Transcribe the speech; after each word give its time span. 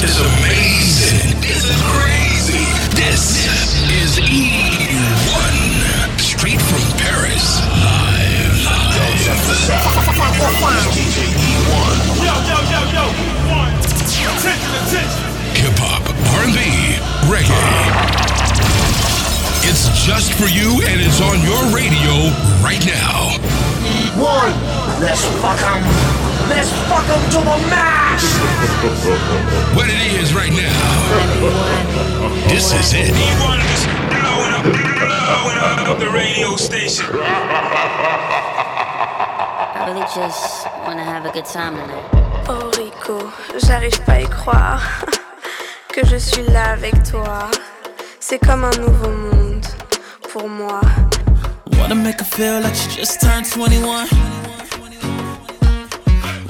This 0.00 0.10
is 0.10 0.20
amazing. 0.20 1.40
This 1.40 1.64
is 1.70 1.78
crazy. 1.86 2.66
This 2.98 3.46
is 3.94 4.18
E1. 4.18 5.54
Straight 6.18 6.60
from 6.60 6.82
Paris. 6.98 7.60
Live. 7.78 8.58
Live. 8.64 9.24
Check 9.24 9.38
this 9.46 9.70
out. 9.70 9.86
DJ 10.92 11.30
E1. 11.30 11.94
Yo, 12.26 12.34
yo, 12.42 12.58
yo, 12.74 12.80
yo. 12.90 13.04
One. 13.54 13.70
Attention, 14.34 14.72
attention. 14.82 15.30
Hip 15.62 15.78
hop, 15.78 16.02
R&B, 16.42 16.58
reggae. 17.30 18.23
It's 19.66 19.88
just 20.04 20.34
for 20.34 20.44
you 20.44 20.82
and 20.84 21.00
it's 21.00 21.20
on 21.24 21.40
your 21.40 21.56
radio 21.72 22.28
right 22.60 22.84
now. 22.84 23.40
One. 24.20 24.52
Let's 25.00 25.24
fuck 25.40 25.56
fuck 25.58 25.72
'em. 25.72 25.82
Let's 26.52 26.68
fuck 26.86 27.00
fuck 27.00 27.16
'em 27.16 27.22
to 27.32 27.40
the 27.40 27.56
max. 27.72 28.24
what 29.76 29.88
it 29.88 30.20
is 30.20 30.34
right 30.34 30.52
now. 30.52 30.84
This 32.46 32.72
is 32.72 32.92
it. 32.92 33.14
E1 33.16 33.58
is 33.72 33.86
blowing 34.12 34.52
up, 34.52 34.64
blowing 34.68 35.58
up 35.88 35.98
the 35.98 36.10
radio 36.10 36.56
station. 36.56 37.06
I 39.72 39.86
really 39.88 40.06
just 40.14 40.66
wanna 40.86 41.04
have 41.04 41.24
a 41.24 41.30
good 41.32 41.46
time 41.46 41.74
tonight. 41.76 42.04
Oh 42.48 42.70
Rico, 42.76 43.32
j'arrive 43.66 43.98
pas 44.02 44.12
à 44.12 44.20
y 44.20 44.26
croire 44.26 44.82
que 45.88 46.04
je 46.06 46.16
suis 46.16 46.42
là 46.52 46.72
avec 46.72 47.02
toi. 47.10 47.50
C'est 48.20 48.38
comme 48.38 48.64
un 48.64 48.76
nouveau 48.78 49.08
monde 49.08 49.33
pour 50.34 50.48
moi. 50.48 50.80
Wanna 51.78 51.94
make 51.94 52.18
her 52.18 52.24
feel 52.24 52.60
like 52.60 52.74
she 52.74 52.88
just 52.90 53.20
turned 53.20 53.46
21. 53.46 54.08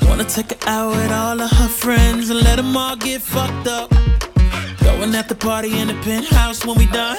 Wanna 0.09 0.25
take 0.25 0.53
her 0.53 0.61
out 0.67 0.97
with 0.97 1.13
all 1.13 1.39
of 1.39 1.51
her 1.51 1.69
friends 1.69 2.31
and 2.31 2.41
let 2.41 2.57
them 2.57 2.75
all 2.75 2.97
get 2.97 3.21
fucked 3.21 3.67
up. 3.69 3.91
Going 4.83 5.15
at 5.15 5.29
the 5.29 5.35
party 5.35 5.79
in 5.79 5.89
the 5.89 5.99
penthouse 6.03 6.65
when 6.65 6.79
we 6.79 6.87
done. 6.87 7.19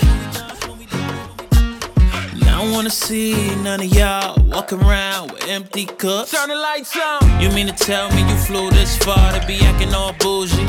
Now 2.45 2.63
I 2.63 2.71
wanna 2.73 2.89
see 2.89 3.35
none 3.67 3.81
of 3.81 3.93
y'all 3.93 4.35
walking 4.47 4.81
around 4.81 5.33
with 5.33 5.47
empty 5.47 5.85
cups. 5.85 6.31
Turn 6.31 6.49
the 6.49 6.55
lights 6.55 6.97
on. 6.97 7.41
You 7.41 7.51
mean 7.51 7.67
to 7.67 7.73
tell 7.73 8.09
me 8.15 8.21
you 8.27 8.37
flew 8.47 8.71
this 8.71 8.97
far 8.97 9.39
to 9.39 9.45
be 9.45 9.57
acting 9.69 9.93
all 9.93 10.13
bougie? 10.13 10.65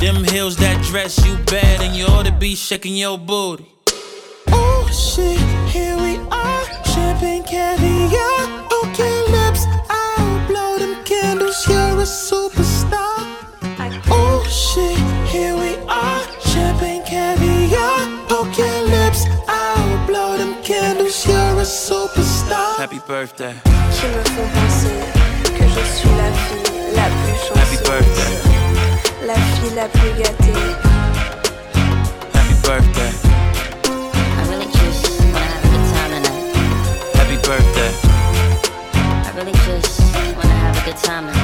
Them 0.00 0.24
heels 0.24 0.56
that 0.56 0.82
dress 0.84 1.22
you 1.26 1.36
bad 1.44 1.82
and 1.82 1.94
you 1.94 2.06
ought 2.06 2.24
to 2.24 2.32
be 2.32 2.54
shaking 2.54 2.96
your 2.96 3.18
booty. 3.18 3.71
Oh 4.92 4.94
shit, 4.94 5.38
here 5.72 5.96
we 5.96 6.18
are, 6.30 6.64
champagne 6.84 7.42
caviar, 7.44 8.44
okay 8.84 9.22
lips, 9.32 9.64
I'll 9.88 10.46
blow 10.46 10.76
them 10.78 11.02
candles, 11.06 11.66
you're 11.66 11.98
a 11.98 12.04
superstar. 12.04 13.24
Oh 14.10 14.44
shit, 14.44 14.98
here 15.32 15.56
we 15.56 15.76
are, 15.88 16.20
champagne 16.44 17.02
caviar, 17.04 18.06
okay 18.30 18.82
lips, 18.82 19.24
I'll 19.48 20.06
blow 20.06 20.36
them 20.36 20.62
candles, 20.62 21.26
you're 21.26 21.58
a 21.58 21.64
superstar. 21.64 22.76
Happy 22.76 23.00
birthday. 23.08 23.54
Qui 23.96 24.08
me 24.08 24.22
font 24.34 24.48
penser 24.52 24.92
que 25.56 25.64
je 25.68 25.84
suis 25.96 26.14
la 26.20 26.30
fille 26.44 26.94
la 26.94 27.08
plus 27.24 27.38
chanceuse. 27.48 27.56
Happy 27.56 27.78
birthday. 27.88 28.32
La 29.26 29.36
fille 29.56 29.74
la 29.74 29.88
plus 29.88 30.12
gâtée. 30.18 30.91
Good 40.92 41.04
tonight. 41.04 41.34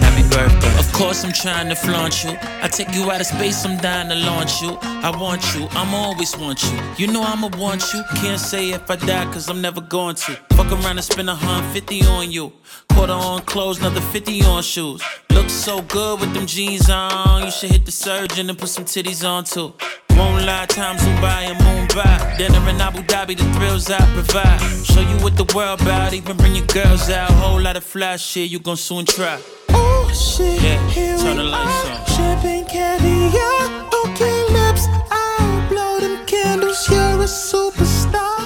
Happy 0.00 0.22
birthday. 0.28 0.78
Of 0.78 0.92
course, 0.92 1.24
I'm 1.24 1.32
trying 1.32 1.68
to 1.68 1.74
flaunt 1.74 2.24
you. 2.24 2.36
I 2.62 2.68
take 2.68 2.94
you 2.94 3.10
out 3.10 3.20
of 3.20 3.26
space, 3.26 3.64
I'm 3.64 3.76
dying 3.78 4.08
to 4.08 4.14
launch 4.14 4.62
you. 4.62 4.78
I 4.82 5.10
want 5.18 5.42
you, 5.54 5.66
I'ma 5.70 5.96
always 5.96 6.36
want 6.36 6.62
you. 6.64 6.78
You 6.98 7.12
know 7.12 7.22
I'ma 7.22 7.50
want 7.56 7.92
you. 7.92 8.02
Can't 8.16 8.40
say 8.40 8.70
if 8.70 8.90
I 8.90 8.96
die, 8.96 9.24
cause 9.32 9.48
I'm 9.48 9.60
never 9.60 9.80
going 9.80 10.16
to. 10.16 10.32
Fuck 10.54 10.72
around 10.72 10.98
and 10.98 11.04
spend 11.04 11.30
a 11.30 11.34
hundred 11.34 11.72
fifty 11.72 12.02
on 12.04 12.30
you. 12.30 12.52
Quarter 12.92 13.12
on 13.12 13.42
clothes, 13.42 13.78
another 13.78 14.00
50 14.00 14.42
on 14.42 14.62
shoes. 14.62 15.02
Look 15.30 15.48
so 15.48 15.80
good 15.82 16.20
with 16.20 16.34
them 16.34 16.46
jeans 16.46 16.90
on. 16.90 17.44
You 17.44 17.50
should 17.50 17.70
hit 17.70 17.86
the 17.86 17.92
surgeon 17.92 18.50
and 18.50 18.58
put 18.58 18.68
some 18.68 18.84
titties 18.84 19.26
on 19.26 19.44
too. 19.44 19.72
Won't 20.20 20.44
lie, 20.44 20.66
time 20.66 20.98
zoom 20.98 21.16
by 21.20 21.42
and 21.50 21.58
moon 21.64 21.86
by. 21.96 22.34
Dinner 22.38 22.62
in 22.68 22.80
Abu 22.80 23.00
Dhabi, 23.12 23.34
the 23.40 23.44
thrills 23.54 23.90
I 23.90 23.98
provide. 24.16 24.60
Show 24.84 25.00
you 25.10 25.16
what 25.24 25.34
the 25.36 25.48
world 25.54 25.80
about, 25.80 26.12
even 26.12 26.36
bring 26.36 26.54
your 26.54 26.66
girls 26.66 27.08
out. 27.10 27.30
Whole 27.42 27.60
lot 27.60 27.76
of 27.76 27.84
fly 27.84 28.16
shit, 28.16 28.50
you 28.50 28.58
gon' 28.58 28.76
soon 28.76 29.04
try. 29.06 29.38
Oh 29.70 30.10
shit, 30.12 30.60
Yeah, 30.62 30.78
here 30.90 31.16
turn 31.18 31.36
we 31.38 31.42
the 31.42 31.44
lights 31.44 31.88
are. 31.88 31.92
on. 31.92 32.06
Champagne 32.16 32.64
caviar, 32.66 33.64
okay 34.04 34.38
lips, 34.56 34.84
I'll 35.10 35.68
blow 35.70 36.00
them 36.00 36.16
candles. 36.26 36.80
You're 36.90 37.22
a 37.22 37.28
superstar. 37.48 38.36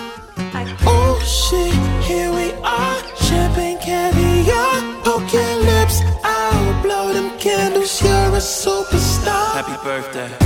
Oh 0.87 1.19
shit, 1.25 1.75
here 2.09 2.31
we 2.39 2.53
are. 2.63 2.99
Champagne 3.27 3.79
caviar, 3.79 4.77
okay 5.17 5.51
lips, 5.71 6.03
I'll 6.23 6.83
blow 6.83 7.13
them 7.13 7.37
candles. 7.39 8.01
You're 8.03 8.37
a 8.37 8.43
superstar. 8.63 9.47
Happy 9.59 9.77
birthday. 9.85 10.44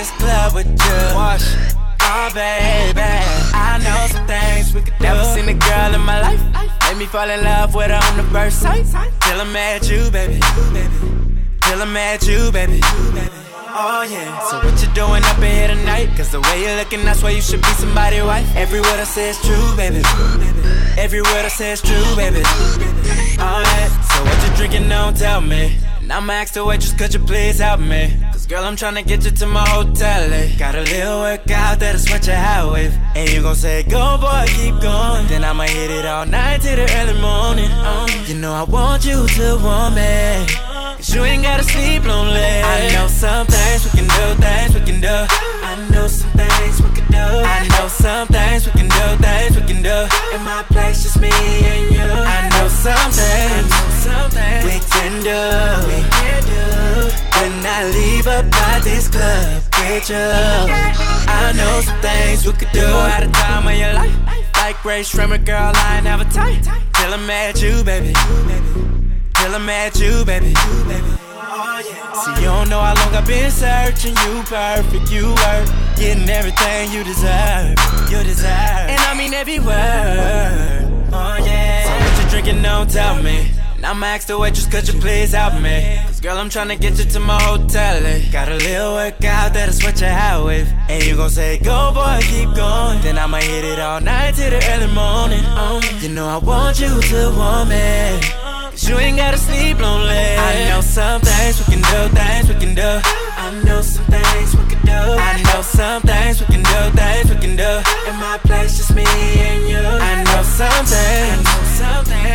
This 0.00 0.10
club 0.12 0.54
with 0.54 0.66
you. 0.66 0.98
Wash. 1.14 1.44
Oh 2.00 2.30
baby, 2.32 3.12
I 3.52 3.76
know 3.84 4.00
some 4.08 4.26
things 4.26 4.72
we 4.74 4.80
could 4.80 4.96
do. 4.96 5.04
Never 5.04 5.24
seen 5.34 5.46
a 5.48 5.54
girl 5.54 5.94
in 5.94 6.00
my 6.00 6.20
life. 6.22 6.42
Made 6.88 6.98
me 6.98 7.04
fall 7.04 7.28
in 7.28 7.44
love 7.44 7.74
with 7.74 7.90
her 7.90 8.00
on 8.08 8.16
the 8.16 8.24
first 8.32 8.60
sight. 8.60 8.86
Till 9.20 9.40
I'm 9.44 9.54
at 9.54 9.88
you, 9.90 10.10
baby. 10.10 10.40
Till 11.64 11.82
I 11.82 11.84
met 11.84 12.26
you, 12.26 12.50
baby. 12.50 12.80
Oh 12.82 14.02
yeah. 14.10 14.40
So 14.48 14.56
what 14.64 14.80
you 14.82 14.88
doing 14.94 15.22
up 15.22 15.36
in 15.38 15.52
here 15.52 15.68
tonight? 15.68 16.08
Cause 16.16 16.30
the 16.32 16.40
way 16.40 16.64
you're 16.64 16.76
looking, 16.76 17.04
that's 17.04 17.22
why 17.22 17.30
you 17.30 17.42
should 17.42 17.60
be 17.60 17.72
somebody's 17.84 18.24
wife. 18.24 18.48
Every 18.56 18.80
word 18.80 18.98
I 18.98 19.04
say 19.04 19.28
is 19.30 19.38
true, 19.42 19.76
baby. 19.76 20.02
Every 20.96 21.20
word 21.20 21.44
I 21.44 21.48
say 21.48 21.72
is 21.72 21.82
true, 21.82 22.08
baby. 22.16 22.42
Oh 23.38 23.60
yeah. 23.68 23.88
So 24.10 24.24
what 24.24 24.38
you 24.48 24.56
drinking? 24.56 24.88
Don't 24.88 25.14
tell 25.14 25.42
me. 25.42 25.76
And 26.00 26.12
I'ma 26.12 26.32
ask 26.32 26.54
the 26.54 26.64
waitress, 26.64 26.92
could 26.92 27.12
you 27.14 27.20
please 27.20 27.58
help 27.58 27.80
me? 27.80 28.16
Cause 28.32 28.46
girl, 28.46 28.64
I'm 28.64 28.76
tryna 28.76 29.06
get 29.06 29.24
you 29.24 29.30
to 29.30 29.46
my 29.46 29.68
hotel. 29.68 30.32
Eh? 30.32 30.56
Got 30.56 30.74
a 30.74 30.82
little 30.82 31.20
workout 31.20 31.78
that 31.80 31.94
I 31.94 31.98
sweat 31.98 32.26
your 32.26 32.36
hat 32.36 32.70
with. 32.70 32.98
And 33.14 33.30
you 33.30 33.42
gon' 33.42 33.54
say, 33.54 33.82
go 33.82 34.18
boy, 34.18 34.44
keep 34.48 34.80
going. 34.80 35.26
Then 35.28 35.44
I'ma 35.44 35.64
hit 35.64 35.90
it 35.90 36.06
all 36.06 36.26
night 36.26 36.62
till 36.62 36.76
the 36.76 36.86
early 36.98 37.20
morning. 37.20 37.70
Oh, 37.70 38.24
you 38.26 38.34
know 38.34 38.52
I 38.52 38.64
want 38.64 39.04
you 39.04 39.26
to 39.26 39.60
want 39.62 39.94
me. 39.94 40.46
Cause 40.96 41.14
you 41.14 41.24
ain't 41.24 41.42
gotta 41.42 41.64
sleep 41.64 42.04
lonely. 42.04 42.40
I 42.40 42.92
know 42.92 43.06
some 43.06 43.46
things 43.46 43.84
we 43.84 43.90
can 44.00 44.08
do, 44.08 44.42
things 44.42 44.74
we 44.74 44.80
can 44.80 45.00
do. 45.00 45.49
Know 46.00 46.06
some 46.06 46.30
things 46.30 46.80
we 46.80 46.88
can 46.96 47.12
do. 47.12 47.18
I 47.18 47.68
know 47.76 47.86
some 47.88 48.26
things 48.28 48.64
we 48.64 48.72
can 48.72 48.88
do, 48.88 49.22
things 49.22 49.54
we 49.54 49.62
can 49.68 49.82
do. 49.82 49.98
In 50.34 50.42
my 50.44 50.64
place, 50.70 51.02
just 51.02 51.20
me 51.20 51.28
and 51.28 51.92
you. 51.92 52.00
I 52.00 52.48
know 52.48 52.68
some 52.68 53.10
things 53.12 53.68
some 54.00 54.30
things 54.30 54.64
we 54.64 54.80
can 54.80 55.12
do. 55.20 55.40
We 55.92 56.00
can 56.08 56.40
do. 56.48 56.64
When 57.36 57.52
I 57.66 57.90
leave 57.92 58.26
up 58.28 58.50
by 58.50 58.80
this 58.82 59.08
club 59.08 59.62
with 59.76 60.08
you, 60.08 60.16
I 60.16 61.52
know 61.54 61.82
some 61.84 62.00
things 62.00 62.46
we 62.46 62.52
could 62.54 62.72
do 62.72 62.88
at 63.12 63.22
a 63.22 63.28
time 63.32 63.68
of 63.68 63.74
your 63.74 63.92
life. 63.92 64.16
Like 64.56 64.82
Ray 64.82 65.02
Shrimmer, 65.02 65.36
girl, 65.36 65.70
I 65.74 65.96
ain't 65.96 66.04
never 66.04 66.24
tight. 66.24 66.62
Till 66.94 67.12
I'm 67.12 67.28
at 67.28 67.60
you, 67.60 67.84
baby. 67.84 68.14
Till 69.34 69.54
I 69.54 69.58
met 69.58 70.00
you, 70.00 70.24
baby. 70.24 70.54
See, 72.24 72.40
you 72.40 72.48
don't 72.48 72.70
know 72.70 72.80
how 72.80 72.94
long 72.94 73.14
I've 73.14 73.26
been 73.26 73.50
searching. 73.50 74.16
You 74.16 74.42
perfect, 74.44 75.12
you 75.12 75.34
work. 75.34 75.89
Getting 76.00 76.30
everything 76.30 76.92
you 76.92 77.04
deserve. 77.04 77.76
You 78.10 78.22
deserve. 78.24 78.88
And 78.88 79.00
I 79.00 79.14
mean 79.18 79.34
every 79.34 79.58
word. 79.58 80.88
Oh, 81.12 81.36
yeah. 81.44 81.84
So 81.84 81.92
what 82.04 82.24
you 82.24 82.30
drinking, 82.30 82.62
don't 82.62 82.90
tell 82.90 83.22
me. 83.22 83.50
And 83.76 83.84
I'ma 83.84 84.06
ask 84.06 84.26
the 84.26 84.38
waitress, 84.38 84.66
could 84.66 84.88
you 84.88 84.98
please 84.98 85.32
help 85.32 85.60
me? 85.60 86.00
Cause 86.06 86.20
girl, 86.20 86.38
I'm 86.38 86.48
tryna 86.48 86.80
get 86.80 86.98
you 86.98 87.04
to 87.04 87.20
my 87.20 87.38
hotel. 87.42 88.06
Eh? 88.06 88.30
Got 88.32 88.48
a 88.48 88.54
little 88.54 88.94
workout 88.94 89.52
that 89.52 89.68
I 89.68 89.72
sweat 89.72 90.00
your 90.00 90.08
hat 90.08 90.42
with. 90.42 90.72
And 90.88 91.04
you 91.04 91.16
gon' 91.16 91.28
say, 91.28 91.58
go 91.58 91.92
boy, 91.92 92.18
keep 92.22 92.48
going. 92.54 93.02
Then 93.02 93.18
I'ma 93.18 93.36
hit 93.36 93.66
it 93.66 93.78
all 93.78 94.00
night 94.00 94.36
till 94.36 94.48
the 94.48 94.60
early 94.72 94.92
morning. 94.94 95.44
Oh, 95.44 95.82
you 96.00 96.08
know 96.08 96.26
I 96.26 96.38
want 96.38 96.80
you 96.80 96.88
to 96.88 97.34
want 97.36 97.68
me. 97.68 98.20
Cause 98.70 98.88
you 98.88 98.96
ain't 98.96 99.18
gotta 99.18 99.36
sleep 99.36 99.78
lonely. 99.78 100.16
I 100.16 100.68
know 100.70 100.80
some 100.80 101.20
things 101.20 101.58
we 101.60 101.74
can 101.74 101.82
do, 101.92 102.16
things 102.16 102.48
we 102.48 102.54
can 102.54 102.74
do. 102.74 103.29
I 103.50 103.62
know 103.64 103.80
some 103.80 104.04
things 104.04 104.54
we 104.54 104.64
can 104.70 104.80
do. 104.86 104.92
I 104.92 105.42
know 105.42 105.60
some 105.60 106.02
things 106.02 106.38
we 106.40 106.46
can 106.54 106.62
do, 106.62 106.96
things 106.96 107.30
we 107.30 107.36
can 107.42 107.56
do. 107.56 107.82
In 108.08 108.14
my 108.20 108.38
place, 108.44 108.76
just 108.76 108.94
me 108.94 109.02
and 109.02 109.68
you. 109.68 109.76
I 109.76 110.22
know 110.22 110.42
some 110.44 110.86
things, 110.86 111.42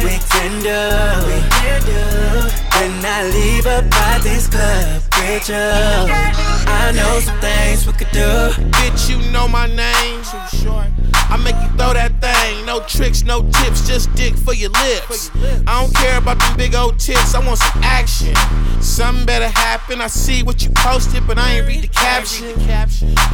we 0.03 0.19
can 0.27 0.51
do. 0.59 0.83
We 1.31 1.39
can 1.55 1.79
do. 1.87 2.03
When 2.75 3.05
I 3.05 3.31
leave 3.31 3.65
up 3.65 3.89
by 3.89 4.19
this 4.23 4.47
club 4.47 5.03
with 5.19 5.47
you, 5.47 5.55
I 5.55 6.91
know 6.93 7.21
some 7.21 7.39
things 7.39 7.87
we 7.87 7.93
could 7.93 8.11
do. 8.11 8.51
Bitch, 8.75 9.09
you 9.09 9.31
know 9.31 9.47
my 9.47 9.67
name. 9.67 10.21
Too 10.21 10.57
short. 10.57 10.87
I 11.35 11.37
make 11.43 11.55
you 11.55 11.67
throw 11.75 11.91
that 11.91 12.21
thing. 12.23 12.65
No 12.65 12.79
tricks, 12.87 13.25
no 13.25 13.41
tips, 13.41 13.85
just 13.85 14.07
dick 14.15 14.37
for 14.37 14.53
your 14.53 14.69
lips. 14.69 15.29
I 15.67 15.81
don't 15.81 15.93
care 15.93 16.17
about 16.17 16.39
them 16.39 16.55
big 16.55 16.73
old 16.73 16.97
tits, 16.97 17.35
I 17.35 17.45
want 17.45 17.59
some 17.59 17.83
action. 17.83 18.33
Something 18.81 19.25
better 19.25 19.49
happen. 19.49 19.99
I 19.99 20.07
see 20.07 20.43
what 20.43 20.63
you 20.63 20.69
posted, 20.77 21.27
but 21.27 21.37
I 21.37 21.57
ain't 21.57 21.67
read 21.67 21.83
the 21.83 21.89
caption. 21.89 22.47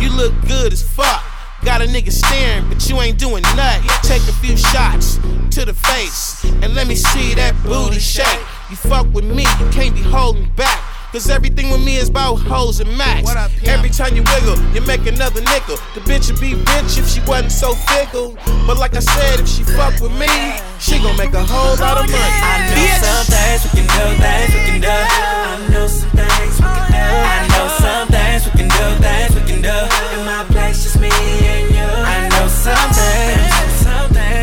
You 0.01 0.09
look 0.18 0.33
good 0.48 0.74
as 0.74 0.81
fuck. 0.81 1.24
Got 1.63 1.83
a 1.83 1.86
nigga 1.86 2.12
staring, 2.12 2.68
but 2.69 2.89
you 2.89 3.00
ain't 3.00 3.19
doing 3.19 3.44
nothing. 3.56 3.88
Take 4.01 4.24
a 4.24 4.33
few 4.33 4.57
shots 4.57 5.18
to 5.51 5.63
the 5.63 5.75
face 5.75 6.44
and 6.63 6.74
let 6.74 6.88
me 6.88 6.95
see 6.95 7.36
that 7.36 7.53
booty 7.63 8.00
shake. 8.00 8.25
You 8.71 8.77
fuck 8.77 9.13
with 9.13 9.25
me, 9.25 9.44
you 9.44 9.69
can't 9.69 9.94
be 9.94 10.01
holding 10.01 10.50
back. 10.56 10.91
Cause 11.12 11.30
everything 11.30 11.69
with 11.69 11.84
me 11.84 11.98
is 11.98 12.08
about 12.08 12.36
hoes 12.36 12.80
and 12.80 12.88
max. 12.98 13.28
Every 13.68 13.90
time 13.90 14.16
you 14.16 14.24
wiggle, 14.31 14.56
you 14.72 14.80
make 14.88 15.06
another 15.06 15.42
nickel. 15.42 15.75
The 15.94 16.00
bitch 16.08 16.31
would 16.31 16.40
be 16.40 16.56
rich 16.56 16.96
if 16.96 17.10
she 17.10 17.19
wasn't 17.28 17.52
so 17.52 17.75
fickle. 17.92 18.38
But 18.66 18.80
like 18.80 18.96
I 18.96 19.02
said, 19.02 19.42
if 19.42 19.48
she 19.50 19.63
fuck 19.63 20.00
with 20.00 20.16
me, 20.16 20.31
she 20.80 21.04
gon' 21.04 21.18
make 21.18 21.34
a 21.34 21.44
whole 21.44 21.75
lot 21.84 22.00
of 22.00 22.08
money. 22.08 22.16
I 22.16 22.63
know 22.63 22.80
Bitch. 22.80 23.04
some 23.04 23.28
things 23.28 23.60
we 23.60 23.69
can 23.75 23.88
do, 23.92 24.04
things 24.24 24.52
we 24.56 24.62
can 24.72 24.80
do. 24.80 24.88
I 24.88 25.68
know 25.68 25.88
some 25.92 26.12
things 26.16 26.56
we 26.56 26.63
can 26.63 26.92
do. 26.96 27.04
I 27.04 27.40
know 27.52 27.68
some 27.84 28.08
things 28.08 28.42
we 28.48 28.52
can 28.56 28.69
do, 28.72 28.86
things 29.04 29.31
we 29.36 29.42
can 29.52 29.62
do. 29.68 29.78
In 30.16 30.24
my 30.24 30.48
place, 30.48 30.80
just 30.84 30.96
me 30.96 31.12
and 31.12 31.75
you. 31.75 31.92
I 32.08 32.31
know 32.31 32.48
some 32.48 32.88
things 32.96 33.52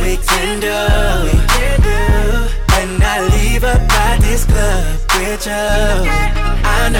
we 0.04 0.16
can 0.20 0.60
do. 0.60 0.87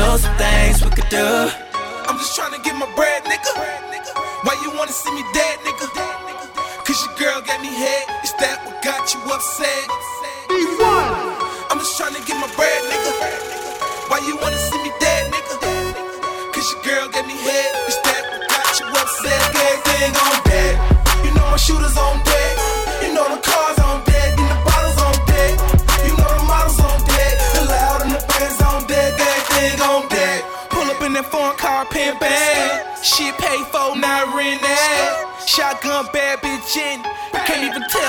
Know 0.09 0.17
some 0.17 0.37
things 0.41 0.83
we 0.83 0.89
could 0.89 1.11
do. 1.11 1.29
I'm 2.09 2.17
just 2.17 2.35
trying 2.35 2.55
to 2.57 2.61
get 2.65 2.75
my 2.81 2.89
bread, 2.97 3.25
nigga. 3.29 3.53
Why 4.45 4.57
you 4.65 4.71
wanna 4.79 4.93
see 4.93 5.13
me 5.13 5.23
dead, 5.35 5.57
nigga? 5.69 5.85
Cause 6.87 6.99
your 7.05 7.15
girl 7.21 7.39
got 7.45 7.61
me 7.61 7.69
head. 7.69 8.05
Is 8.25 8.33
that 8.41 8.57
what 8.65 8.81
got 8.81 9.05
you 9.13 9.21
upset? 9.29 9.85
I'm 11.69 11.79
just 11.85 11.99
trying 11.99 12.15
to 12.15 12.23
get 12.25 12.41
my 12.41 12.49
bread, 12.57 12.81
nigga. 12.89 13.13
Why 14.09 14.19
you 14.27 14.37
wanna 14.41 14.57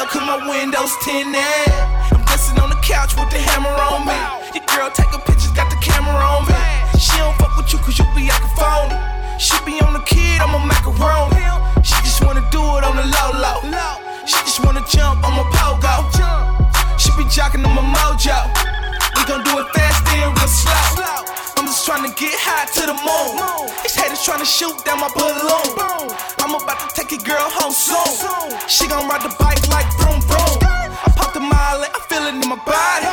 cause 0.09 0.25
my 0.25 0.41
windows 0.50 0.91
tinted. 1.06 1.38
I'm 2.09 2.25
dancing 2.25 2.57
on 2.59 2.69
the 2.73 2.81
couch 2.81 3.13
with 3.13 3.29
the 3.29 3.38
hammer 3.38 3.69
on 3.69 4.09
me. 4.09 4.17
Your 4.57 4.65
girl 4.65 4.89
taking 4.89 5.21
pictures, 5.21 5.53
got 5.53 5.69
the 5.69 5.77
camera 5.77 6.17
on 6.17 6.50
me. 6.50 6.57
She 6.97 7.13
don't 7.21 7.38
fuck 7.38 7.53
with 7.56 7.69
you 7.71 7.79
cause 7.79 7.97
you 7.97 8.06
be 8.17 8.25
acting 8.25 8.50
phony. 8.57 8.97
She 9.38 9.53
be 9.65 9.77
on 9.85 9.94
the 9.94 10.01
kid, 10.09 10.41
I'm 10.41 10.57
a 10.57 10.61
macaroni. 10.65 11.45
She 11.85 11.95
just 12.01 12.25
wanna 12.25 12.41
do 12.50 12.61
it 12.77 12.83
on 12.83 12.97
the 12.97 13.06
low 13.06 13.29
low. 13.38 13.61
She 14.25 14.38
just 14.50 14.65
wanna 14.65 14.83
jump 14.89 15.21
on 15.21 15.33
my 15.38 15.45
pogo. 15.53 15.94
She 16.97 17.13
be 17.13 17.23
jocking 17.29 17.61
on 17.61 17.73
my 17.77 17.85
mojo. 17.85 18.50
We 19.15 19.21
gon' 19.29 19.44
do 19.45 19.61
it 19.61 19.67
fast 19.77 20.09
and 20.09 20.33
real 20.33 20.50
slow. 20.50 21.28
Trying 21.89 22.06
to 22.06 22.13
get 22.21 22.38
high 22.38 22.69
to 22.77 22.86
the 22.86 22.94
moon. 23.01 23.33
These 23.81 23.97
haters 23.97 24.21
trying 24.21 24.38
to 24.38 24.45
shoot 24.45 24.77
down 24.86 25.01
my 25.01 25.09
balloon. 25.09 26.13
I'm 26.38 26.53
about 26.53 26.86
to 26.86 26.88
take 26.94 27.09
your 27.09 27.25
girl 27.25 27.41
home 27.50 27.74
soon. 27.74 28.13
She 28.69 28.86
gon' 28.86 29.09
ride 29.09 29.25
the 29.25 29.33
bike 29.41 29.57
like 29.74 29.89
vroom 29.97 30.21
vroom. 30.21 30.62
I 30.69 31.09
popped 31.18 31.33
a 31.33 31.41
mile, 31.41 31.81
I 31.81 31.89
feel 32.06 32.30
it 32.30 32.38
in 32.38 32.45
my 32.45 32.62
body. 32.62 33.09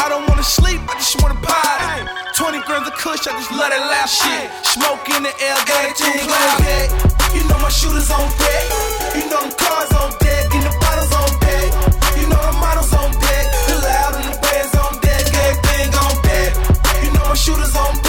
I 0.00 0.08
don't 0.08 0.24
wanna 0.24 0.40
sleep, 0.40 0.80
I 0.88 0.96
just 0.96 1.20
wanna 1.20 1.36
party. 1.36 2.08
20 2.32 2.64
grams 2.64 2.88
of 2.88 2.96
kush, 2.96 3.28
I 3.28 3.36
just 3.36 3.52
love 3.52 3.68
that 3.68 3.84
loud 3.92 4.08
shit. 4.08 4.48
Smoke 4.72 5.04
in 5.12 5.28
the 5.28 5.34
air, 5.44 5.60
got 5.68 5.84
it 5.84 5.92
too 5.92 6.08
cloud. 6.24 6.64
You 7.36 7.44
know 7.44 7.60
my 7.60 7.68
shooters 7.68 8.08
on 8.08 8.24
deck. 8.40 8.64
You 9.20 9.28
know 9.28 9.44
them 9.44 9.52
cars 9.52 9.92
on 10.00 10.16
deck, 10.24 10.48
and 10.48 10.64
the 10.64 10.72
bottles 10.80 11.12
on 11.12 11.28
deck. 11.44 11.68
You 12.16 12.24
know 12.32 12.40
the 12.40 12.56
models 12.56 12.88
on 12.96 13.12
deck. 13.20 13.44
The 13.68 13.84
loud 13.84 14.16
and 14.16 14.32
the 14.32 14.36
bands 14.40 14.72
on 14.80 14.96
deck, 15.04 15.28
everything 15.44 15.92
on 15.92 16.16
deck. 16.24 16.56
You 17.04 17.12
know 17.12 17.28
my 17.28 17.36
shooters 17.36 17.76
on 17.76 17.92
deck. 18.00 18.03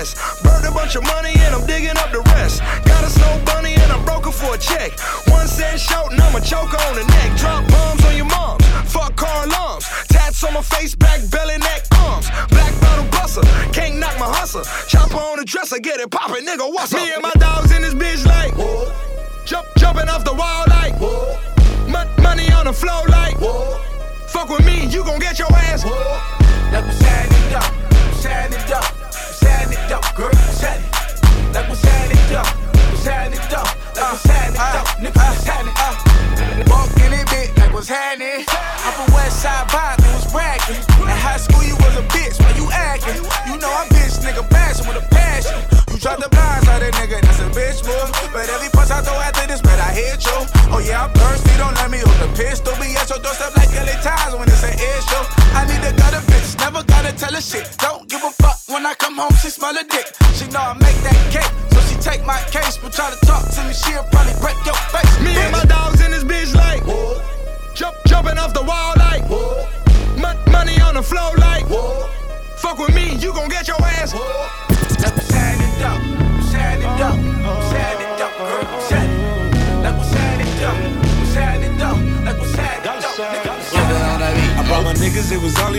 Best. 0.00 0.42
Burned 0.42 0.66
a 0.66 0.72
bunch 0.72 0.96
of 0.96 1.02
money 1.04 1.32
and 1.44 1.54
I'm 1.54 1.66
digging 1.66 1.96
up 1.96 2.10
the 2.12 2.22
rest. 2.34 2.60
Got 2.84 3.04
a 3.04 3.10
snow 3.10 3.40
bunny 3.44 3.74
and 3.74 3.92
I'm 3.92 4.04
broken 4.04 4.32
for 4.32 4.54
a 4.54 4.58
check. 4.58 4.98
One 5.28 5.46
cent 5.46 5.80
short 5.80 6.12
and 6.12 6.20
I'ma 6.20 6.40
choke 6.40 6.72
on 6.86 6.94
the 6.96 7.04
neck. 7.04 7.38
Drop 7.38 7.66
bombs 7.68 8.04
on 8.04 8.16
your 8.16 8.26
moms. 8.26 8.64
Fuck 8.92 9.16
car 9.16 9.44
alarms. 9.46 9.84
Tats 10.08 10.42
on 10.44 10.54
my 10.54 10.62
face, 10.62 10.94
back, 10.94 11.20
belly, 11.30 11.58
neck, 11.58 11.86
arms. 12.04 12.28
Black 12.48 12.72
bottle 12.80 13.08
buster. 13.10 13.42
Can't 13.72 13.96
knock 13.96 14.16
my 14.18 14.30
hustle. 14.38 14.64
Chopper 14.88 15.16
on 15.16 15.38
the 15.38 15.44
dresser, 15.44 15.78
get 15.78 16.00
it 16.00 16.10
poppin', 16.10 16.44
nigga. 16.46 16.66
What's 16.72 16.94
up? 16.94 17.00
Me 17.00 17.12
and 17.12 17.22
my 17.22 17.32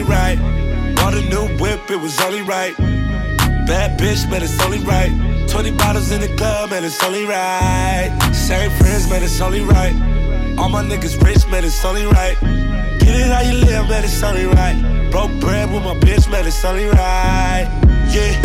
only 0.01 0.13
right. 0.13 0.96
Bought 0.96 1.13
a 1.13 1.22
new 1.22 1.48
whip, 1.58 1.89
it 1.89 2.00
was 2.00 2.20
only 2.22 2.41
right. 2.41 2.75
Bad 3.67 4.00
bitch, 4.00 4.29
man, 4.29 4.41
it's 4.43 4.60
only 4.62 4.79
right. 4.79 5.12
20 5.50 5.72
bottles 5.72 6.12
in 6.12 6.22
the 6.22 6.27
club, 6.36 6.72
man, 6.72 6.84
it's 6.84 7.03
only 7.03 7.25
right. 7.25 8.10
Same 8.34 8.72
friends, 8.72 9.10
man, 9.10 9.24
it's 9.24 9.39
only 9.41 9.62
right. 9.62 9.93
All 10.58 10.70
my 10.70 10.84
niggas 10.84 11.22
rich, 11.24 11.48
man, 11.48 11.63
it's 11.63 11.84
only 11.86 12.05
right. 12.05 12.38
Get 13.00 13.15
it 13.15 13.31
how 13.31 13.41
you 13.41 13.53
live, 13.65 13.89
man, 13.89 14.03
it's 14.03 14.22
only 14.24 14.46
right. 14.46 15.10
Broke 15.12 15.31
bread 15.39 15.72
with 15.72 15.84
my 15.84 15.96
bitch, 15.96 16.29
man, 16.29 16.46
it's 16.46 16.63
only 16.63 16.86
right. 16.86 17.67
Yeah. 18.10 18.41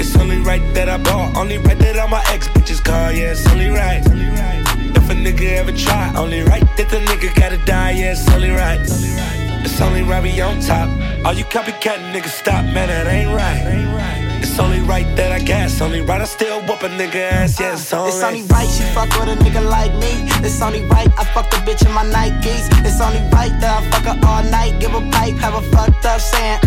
It's 0.00 0.16
only 0.16 0.38
right 0.38 0.62
that 0.74 0.88
I 0.88 0.96
bought, 0.98 1.36
only 1.36 1.58
right 1.58 1.78
that 1.78 1.98
all 1.98 2.08
my 2.08 2.24
ex 2.28 2.48
bitches 2.48 2.82
call, 2.82 3.12
yeah, 3.12 3.32
it's 3.32 3.46
only 3.48 3.68
right. 3.68 4.02
If 4.04 5.10
a 5.10 5.14
nigga 5.14 5.58
ever 5.58 5.72
try, 5.72 6.12
only 6.16 6.40
right 6.40 6.64
that 6.76 6.88
the 6.88 6.98
nigga 6.98 7.34
gotta 7.34 7.58
die, 7.58 7.92
yeah, 7.92 8.12
it's 8.12 8.28
only 8.30 8.50
right. 8.50 9.31
It's 9.64 9.80
only 9.80 10.02
right 10.02 10.22
we 10.22 10.40
on 10.40 10.60
top. 10.60 10.88
All 11.24 11.32
you 11.32 11.44
copycat 11.44 11.98
niggas 12.12 12.30
stop, 12.42 12.64
man, 12.64 12.88
that 12.88 13.06
ain't 13.06 13.30
right. 13.34 14.40
It's 14.42 14.58
only 14.58 14.80
right 14.80 15.06
that 15.16 15.32
I 15.32 15.38
gas, 15.38 15.80
only 15.80 16.02
right 16.02 16.20
I 16.20 16.24
still 16.24 16.60
whoop 16.62 16.82
a 16.82 16.88
nigga 16.88 17.14
ass, 17.32 17.58
yeah, 17.60 17.72
it's 17.72 17.92
only 17.92 18.10
It's 18.10 18.22
only 18.22 18.42
right 18.42 18.68
she 18.68 18.82
fuck 18.92 19.08
with 19.18 19.28
a 19.30 19.36
nigga 19.42 19.62
like 19.68 19.92
me. 19.94 20.28
It's 20.46 20.60
only 20.60 20.84
right 20.86 21.08
I 21.18 21.24
fuck 21.32 21.46
a 21.54 21.58
bitch 21.64 21.86
in 21.86 21.92
my 21.92 22.04
Nikes. 22.04 22.68
It's 22.84 23.00
only 23.00 23.20
right 23.30 23.54
that 23.60 23.72
I 23.82 23.90
fuck 23.90 24.04
her 24.10 24.18
all 24.28 24.42
night, 24.50 24.78
give 24.80 24.92
a 24.94 25.00
pipe, 25.10 25.36
have 25.36 25.54
a 25.54 25.62
fucked 25.70 26.04
up 26.04 26.20
saying. 26.20 26.58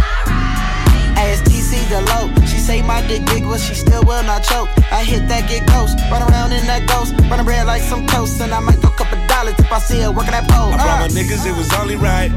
Ask 1.17 1.43
TC 1.45 1.77
the 1.89 2.01
low. 2.11 2.33
She 2.47 2.57
say 2.57 2.81
my 2.81 3.05
dick 3.07 3.25
big, 3.27 3.43
but 3.43 3.59
she 3.59 3.75
still 3.75 4.03
will 4.03 4.23
not 4.23 4.43
choke. 4.43 4.69
I 4.91 5.03
hit 5.03 5.27
that 5.27 5.47
get 5.49 5.67
ghost, 5.67 5.97
run 6.09 6.23
around 6.31 6.53
in 6.53 6.65
that 6.67 6.87
ghost, 6.87 7.13
run 7.29 7.43
bread 7.45 7.67
like 7.67 7.81
some 7.83 8.07
toast, 8.07 8.41
and 8.41 8.53
I 8.53 8.59
might 8.59 8.79
throw 8.79 8.89
a 8.89 8.95
couple 8.95 9.19
dollars 9.27 9.55
if 9.59 9.71
I 9.71 9.79
see 9.79 9.99
her 10.01 10.11
working 10.11 10.31
that 10.31 10.47
pole. 10.49 10.73
I 10.73 10.77
brought 10.77 10.99
my 10.99 11.05
Uh. 11.05 11.09
niggas, 11.09 11.45
it 11.45 11.55
was 11.55 11.71
only 11.75 11.95
right. 11.97 12.31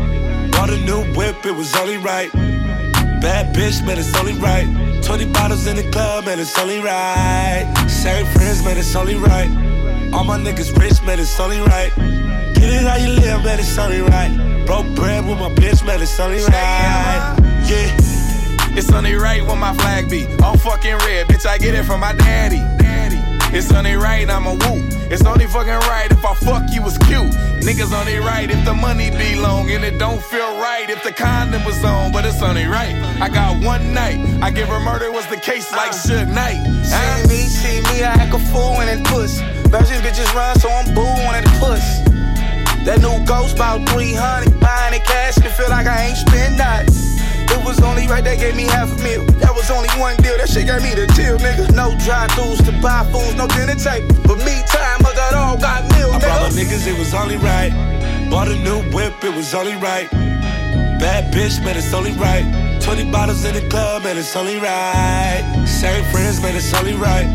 Bought 0.59 0.71
a 0.71 0.79
new 0.79 1.05
whip, 1.15 1.47
it 1.47 1.55
was 1.55 1.73
only 1.77 1.99
right. 1.99 2.33
Bad 2.33 3.55
bitch, 3.55 3.87
man, 3.87 3.97
it's 3.97 4.13
only 4.17 4.33
right. 4.33 4.67
20 5.05 5.27
bottles 5.27 5.69
in 5.69 5.77
the 5.77 5.89
club, 5.93 6.25
man, 6.25 6.41
it's 6.41 6.59
only 6.59 6.81
right. 6.81 7.73
Same 7.87 8.27
friends, 8.27 8.65
man, 8.65 8.77
it's 8.77 8.97
only 8.97 9.15
right. 9.15 9.49
All 10.13 10.25
my 10.25 10.37
niggas 10.37 10.77
rich, 10.77 11.01
man, 11.07 11.21
it's 11.21 11.39
only 11.39 11.61
right. 11.61 11.95
Get 12.57 12.75
it 12.75 12.83
how 12.83 12.97
you 12.97 13.11
live, 13.11 13.45
man, 13.45 13.61
it's 13.61 13.79
only 13.79 14.01
right. 14.01 14.65
Broke 14.67 14.93
bread 14.97 15.25
with 15.29 15.39
my 15.39 15.49
bitch, 15.51 15.87
man, 15.87 16.03
it's 16.03 16.19
only 16.19 16.39
right. 16.39 17.39
Yeah. 17.69 17.97
It's 18.77 18.91
only 18.91 19.15
right 19.15 19.47
when 19.47 19.59
my 19.59 19.73
flag 19.75 20.11
be 20.11 20.27
on 20.43 20.59
fucking 20.59 20.99
red. 21.07 21.29
Bitch, 21.29 21.47
I 21.47 21.59
get 21.59 21.77
it 21.77 21.85
from 21.85 22.01
my 22.01 22.15
daddy. 22.15 22.59
Daddy. 22.83 23.21
It's 23.57 23.73
only 23.73 23.95
right, 23.95 24.29
I'm 24.29 24.47
a 24.47 24.55
woo. 24.55 24.98
It's 25.11 25.25
only 25.25 25.47
fucking 25.47 25.81
right 25.89 26.11
if 26.11 26.25
I 26.25 26.35
fuck 26.35 26.65
you 26.71 26.83
was 26.83 26.99
cute. 26.99 27.33
Niggas 27.65 27.93
only 27.99 28.19
right 28.19 28.51
if 28.51 28.63
the 28.65 28.75
money 28.75 29.11
be 29.11 29.37
long. 29.37 29.71
And 29.71 29.83
it 29.83 29.99
don't 29.99 30.23
feel 30.23 30.61
right 30.61 30.89
if 30.89 31.03
the 31.03 31.13
condom 31.13 31.65
was 31.65 31.83
on. 31.83 32.13
But 32.13 32.27
it's 32.27 32.43
only 32.43 32.67
right. 32.67 32.95
I 33.21 33.29
got 33.29 33.63
one 33.65 33.95
night. 33.95 34.21
I 34.43 34.51
give 34.51 34.69
her 34.69 34.81
murder 34.81 35.11
was 35.11 35.27
the 35.29 35.37
case 35.37 35.73
like 35.73 35.93
uh. 35.93 36.05
Suge 36.05 36.29
Knight. 36.29 36.61
See 36.85 37.29
me, 37.29 37.41
see 37.49 37.81
me, 37.93 38.05
I 38.05 38.13
act 38.21 38.35
a 38.35 38.39
fool 38.39 38.81
in 38.81 38.87
that 38.87 39.05
puss. 39.07 39.41
Virgin 39.69 40.01
bitches 40.05 40.33
run, 40.35 40.59
so 40.61 40.69
I'm 40.69 40.95
booing 40.95 41.35
at 41.35 41.45
the 41.45 41.57
puss. 41.59 41.85
That 42.85 43.01
new 43.01 43.25
ghost 43.27 43.57
about 43.57 43.89
300, 43.91 44.61
buying 44.61 44.95
it 44.95 45.05
cash 45.05 45.37
and 45.37 45.53
feel 45.53 45.69
like 45.69 45.87
I 45.87 46.09
ain't 46.09 46.17
spend 46.17 46.57
nothing. 46.57 47.09
It 47.49 47.65
was 47.65 47.81
only 47.81 48.07
right 48.07 48.23
they 48.23 48.37
gave 48.37 48.57
me 48.57 48.65
half 48.65 48.93
a 48.93 49.03
meal. 49.03 49.25
That 49.41 49.55
was 49.55 49.71
only 49.71 49.89
one 49.97 50.17
deal, 50.19 50.37
that 50.37 50.49
shit 50.49 50.67
gave 50.69 50.83
me 50.83 50.93
the 50.95 51.09
chill, 51.17 51.39
nigga. 51.39 51.73
No 51.73 51.97
drive 52.05 52.31
throughs 52.37 52.65
to 52.65 52.73
buy 52.81 53.09
fools, 53.11 53.35
no 53.35 53.49
dinner 53.49 53.75
tape. 53.75 54.05
But 54.25 54.39
me 54.45 54.61
time, 54.69 54.98
I 55.29 55.31
got 55.31 55.49
all 55.49 55.59
got 55.59 55.83
meal, 55.93 56.11
I 56.11 56.19
brought 56.21 56.41
my 56.41 56.49
niggas, 56.49 56.87
it 56.87 56.99
was 56.99 57.13
only 57.13 57.37
right. 57.37 57.71
Bought 58.31 58.49
a 58.49 58.57
new 58.57 58.81
whip, 58.93 59.13
it 59.23 59.35
was 59.35 59.53
only 59.55 59.75
right. 59.77 60.11
Bad 60.11 61.33
bitch, 61.35 61.63
man, 61.63 61.77
it's 61.77 61.93
only 61.93 62.13
right. 62.13 62.45
20 62.81 63.11
bottles 63.11 63.45
in 63.45 63.53
the 63.55 63.61
club, 63.69 64.05
man, 64.05 64.17
it's 64.17 64.35
only 64.37 64.57
right. 64.57 65.45
Same 65.67 66.03
friends, 66.11 66.41
man, 66.41 66.57
it's 66.57 66.73
only 66.73 66.95
right. 66.95 67.27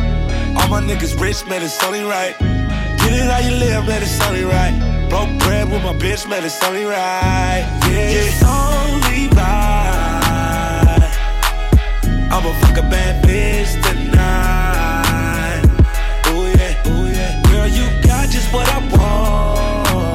All 0.57 0.67
my 0.69 0.81
niggas 0.81 1.19
rich, 1.21 1.45
man, 1.45 1.62
it's 1.62 1.83
only 1.83 2.01
right. 2.01 2.35
Get 2.39 3.13
it 3.13 3.29
how 3.29 3.39
you 3.39 3.55
live, 3.57 3.85
man, 3.85 4.01
it's 4.01 4.19
only 4.25 4.43
right. 4.43 4.73
Broke 5.09 5.29
bread 5.43 5.69
with 5.69 5.83
my 5.83 5.93
bitch, 5.93 6.27
man, 6.27 6.43
it's 6.43 6.63
only 6.63 6.85
right. 6.85 7.62
Yeah, 7.85 8.25
it's 8.25 8.43
only 8.43 9.27
right. 9.38 11.12
I'ma 12.33 12.53
fuck 12.59 12.77
a 12.77 12.81
bad 12.89 13.23
bitch 13.23 13.92
what 18.53 18.69
I 18.69 18.77
want. 18.93 20.13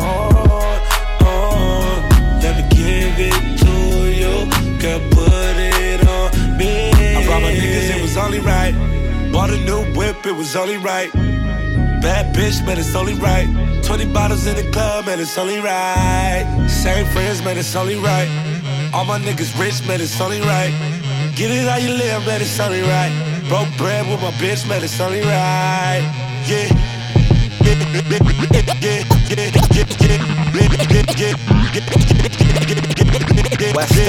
Uh, 1.21 1.26
oh, 1.26 2.54
me 2.57 2.62
give 2.71 3.18
it 3.18 3.59
to 3.62 3.75
you. 4.21 4.35
Girl, 4.78 5.00
put 5.11 5.57
it 5.59 6.07
on 6.07 6.57
me. 6.57 6.90
I 7.16 7.25
brought 7.26 7.42
my 7.42 7.52
niggas, 7.52 7.97
it 7.97 8.00
was 8.00 8.16
only 8.16 8.38
right. 8.38 8.75
Bought 9.33 9.50
a 9.50 9.59
new 9.59 9.83
whip, 9.95 10.25
it 10.25 10.33
was 10.33 10.54
only 10.54 10.76
right. 10.76 11.12
Bad 12.00 12.35
bitch, 12.35 12.64
man, 12.64 12.78
it's 12.78 12.95
only 12.95 13.14
right. 13.14 13.49
20 13.83 14.12
bottles 14.12 14.47
in 14.47 14.54
the 14.54 14.71
club, 14.71 15.07
man, 15.07 15.18
it's 15.18 15.37
only 15.37 15.59
right. 15.59 16.47
Same 16.68 17.07
friends, 17.07 17.42
man, 17.42 17.59
it's 17.59 17.75
only 17.75 17.97
right. 17.97 18.28
All 18.95 19.04
my 19.04 19.18
niggas 19.18 19.59
rich, 19.59 19.87
man, 19.87 20.00
it's 20.00 20.21
only 20.21 20.40
right. 20.40 20.73
Get 21.35 21.50
it 21.50 21.68
how 21.68 21.76
you 21.76 21.90
live, 21.90 22.25
man, 22.25 22.40
it's 22.40 22.59
only 22.61 22.83
right. 22.83 23.12
Broke 23.49 23.68
bread 23.76 24.07
with 24.09 24.23
my 24.23 24.30
bitch, 24.33 24.68
man, 24.68 24.85
it's 24.85 25.00
only 25.00 25.23
right. 25.23 26.04
Yeah. 26.47 26.88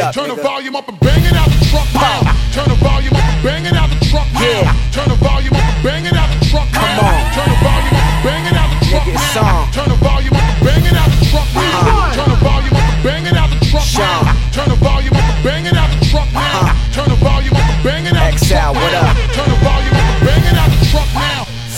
Turn 0.10 0.28
the 0.28 0.42
volume 0.42 0.76
up 0.76 0.88
and 0.88 1.00
bang 1.00 1.24
it 1.24 1.34
out 1.38 1.50
the 1.50 1.66
truck 1.70 1.86
now. 1.94 2.22
Turn 2.52 2.70
the 2.70 2.76
volume 2.82 3.14
up 3.14 3.24
and 3.30 3.44
bang 3.44 3.66
it 3.66 3.76
out 3.78 3.90
the 3.90 4.00
truck 4.10 4.26
now. 4.34 4.64
Turn 4.92 5.10
the 5.10 5.16
volume 5.22 5.54
up 5.54 5.64
and 5.64 5.84
bang 5.84 6.06
it 6.06 6.16
out 6.16 6.30
the 6.34 6.40
truck 6.50 6.68
now. 6.74 7.30
Turn 7.36 7.50
the 7.50 7.58
volume 7.62 7.94
up 7.94 8.10
and 8.10 8.24
bang 8.26 8.46
it 8.46 8.58
out 8.58 8.70
the 8.74 8.88
truck 8.90 9.38
now. 9.46 9.70
Turn 9.70 9.90
the 9.90 10.00
volume 10.02 10.34
up 10.34 10.44
and 10.44 10.64
bang 10.66 10.86
it 10.86 10.98
out 10.98 11.10
the 11.14 11.26
truck 11.30 11.50
now. 11.54 12.10
Turn 12.16 12.30
the 12.30 12.40
volume 12.42 12.74
up 12.74 12.90
and 12.90 13.04
bang 13.04 13.26
it 13.26 13.38
out 13.38 13.50
the 13.52 13.60
truck 13.70 13.86
now. 13.96 14.24
Turn 14.56 14.70
the 14.70 14.80
volume 14.80 15.14
up 15.14 15.28
and 15.30 15.44
bang 15.44 15.66
it 15.68 15.76
out 15.76 15.90
the 15.94 16.06
truck 16.08 16.28
now. 16.34 16.60
Turn 16.92 17.10
the 17.10 17.16
volume 17.22 17.54
up 17.54 17.70
and 17.70 17.84
bang 17.84 17.96
it 18.00 18.16
out 18.16 18.30
the 18.34 18.40
truck 18.40 18.40
XL, 18.50 18.74
what 18.74 18.94
up? 18.94 19.19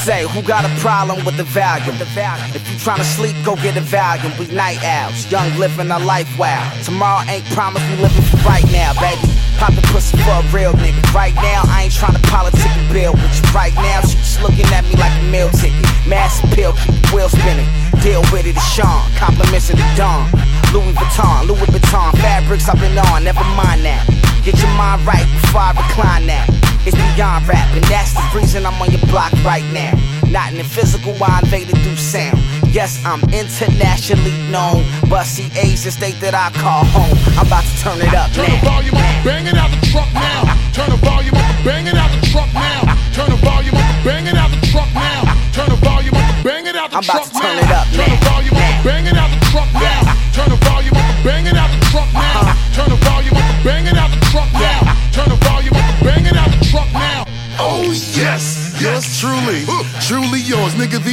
Say, 0.01 0.25
who 0.25 0.41
got 0.41 0.65
a 0.65 0.73
problem 0.81 1.23
with 1.25 1.37
the 1.37 1.43
volume? 1.43 1.93
If 1.93 2.65
you 2.65 2.77
tryna 2.81 3.05
sleep, 3.05 3.37
go 3.45 3.53
get 3.55 3.77
a 3.77 3.85
volume. 3.85 4.33
We 4.39 4.47
night 4.49 4.81
owls, 4.81 5.29
young 5.29 5.45
living 5.61 5.91
a 5.91 5.99
life 5.99 6.25
wild. 6.39 6.73
Tomorrow 6.81 7.29
ain't 7.29 7.45
promised, 7.53 7.85
we 7.85 8.01
living 8.01 8.25
for 8.33 8.41
right 8.41 8.65
now, 8.73 8.97
baby. 8.97 9.21
Pop 9.61 9.77
the 9.77 9.85
pussy 9.93 10.17
for 10.25 10.41
a 10.41 10.45
real 10.49 10.73
nigga. 10.73 11.05
Right 11.13 11.35
now, 11.37 11.61
I 11.69 11.85
ain't 11.85 11.93
tryna 11.93 12.17
politic 12.33 12.65
and 12.65 12.89
bill 12.91 13.13
with 13.13 13.29
you. 13.29 13.45
Right 13.53 13.75
now, 13.77 14.01
she 14.01 14.17
just 14.17 14.41
looking 14.41 14.65
at 14.73 14.81
me 14.89 14.97
like 14.97 15.13
a 15.21 15.25
meal 15.29 15.53
ticket. 15.53 15.85
Mass 16.09 16.41
appeal, 16.41 16.73
keep 16.81 16.97
wheel 17.13 17.29
spinning. 17.29 17.69
Deal 18.01 18.25
with 18.33 18.49
it, 18.49 18.57
it's 18.57 18.65
Sean. 18.73 19.05
Compliments 19.21 19.69
of 19.69 19.77
the 19.77 19.85
dawn. 19.93 20.25
Louis 20.73 20.97
Vuitton, 20.97 21.45
Louis 21.45 21.69
Vuitton. 21.69 22.09
Fabrics 22.17 22.67
I've 22.67 22.81
been 22.81 22.97
on, 22.97 23.23
never 23.23 23.45
mind 23.53 23.85
that. 23.85 24.01
Get 24.41 24.57
your 24.57 24.73
mind 24.73 25.05
right 25.05 25.29
before 25.37 25.61
I 25.61 25.77
recline 25.77 26.25
that. 26.25 26.60
It's 26.85 26.97
beyond 26.97 27.47
rap, 27.47 27.69
and 27.75 27.83
that's 27.85 28.13
the 28.13 28.25
reason 28.33 28.65
I'm 28.65 28.81
on 28.81 28.89
your 28.89 29.05
block 29.05 29.31
right 29.45 29.65
now. 29.71 29.93
Not 30.29 30.51
in 30.51 30.57
the 30.57 30.63
physical, 30.63 31.13
I 31.21 31.39
invaded 31.43 31.77
through 31.83 31.97
sound. 31.97 32.39
Yes, 32.73 32.97
I'm 33.05 33.21
internationally 33.29 34.33
known, 34.49 34.85
but 35.09 35.25
see, 35.25 35.51
A's 35.59 35.83
the 35.83 35.91
state 35.91 36.17
that 36.21 36.33
I 36.33 36.49
call 36.57 36.85
home. 36.89 37.13
I'm 37.37 37.45
about 37.45 37.67
to 37.67 37.75
turn 37.83 37.99
it 38.01 38.13
up 38.15 38.31
Turn 38.31 38.49
the 38.49 38.57
volume 38.65 38.95
up 38.95 39.23
bang 39.27 39.45
it 39.45 39.53
out 39.59 39.69
the 39.69 39.77
truck 39.91 40.07
now. 40.15 40.47
Turn 40.73 40.89
the 40.89 40.97
volume 41.03 41.35
up 41.35 41.53
bang 41.67 41.85
it 41.85 41.93
out 41.99 42.09
the 42.15 42.23
truck 42.31 42.49
now. 42.55 42.81
Turn 43.13 43.29
the 43.29 43.37
volume 43.43 43.75
up 43.75 43.93
bang 44.01 44.25
it 44.25 44.33
out 44.39 44.49
the 44.49 44.59
truck 44.71 44.89
now. 44.95 45.21
Turn 45.51 45.69
the 45.69 45.77
volume 45.83 46.15
up 46.15 46.31
bang 46.41 46.65
it 46.65 46.75
out 46.79 46.89
the 46.89 47.01
truck 47.03 47.21
now. 47.21 47.21
I'm 47.21 47.27
about 47.27 47.27
to 47.27 47.31
turn 47.37 47.55
now. 47.59 47.61
it 47.61 47.71
up 47.75 47.85
Turn 47.91 48.09
the 48.09 48.17
now. 48.17 48.31
volume 48.31 48.57
up 48.57 48.73
bang 48.81 49.05
it 49.05 49.17
out 49.19 49.29
the 49.29 49.39
truck 49.51 49.69
now. 49.75 50.01
Turn 50.33 50.49
the 50.49 50.57
volume 50.65 50.97
up 50.97 50.97
bang 50.97 50.97
it 50.97 50.97
out 50.97 50.97
the 50.97 50.97
truck 50.97 50.97
now. 50.97 50.97
Turn 50.97 50.97
the 50.97 50.97
volume 50.97 50.97
up 50.97 51.13
bang 51.27 51.45
it 51.45 51.57
out 51.59 51.60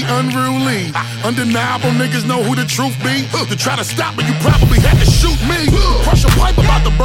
unruly. 0.06 0.92
Undeniable 1.24 1.90
niggas 1.90 2.26
know 2.26 2.42
who 2.42 2.54
the 2.54 2.64
truth 2.64 2.96
be. 3.02 3.26
To 3.48 3.56
try 3.56 3.76
to 3.76 3.84
stop 3.84 4.16
me, 4.16 4.24
you 4.26 4.34
probably 4.40 4.80
had 4.80 4.98
to 4.98 5.06
shoot 5.06 5.38
me. 5.46 5.70
Crush 6.04 6.24
a 6.24 6.28
pipe 6.38 6.58
about 6.58 6.84
the 6.84 6.88
the 6.88 6.97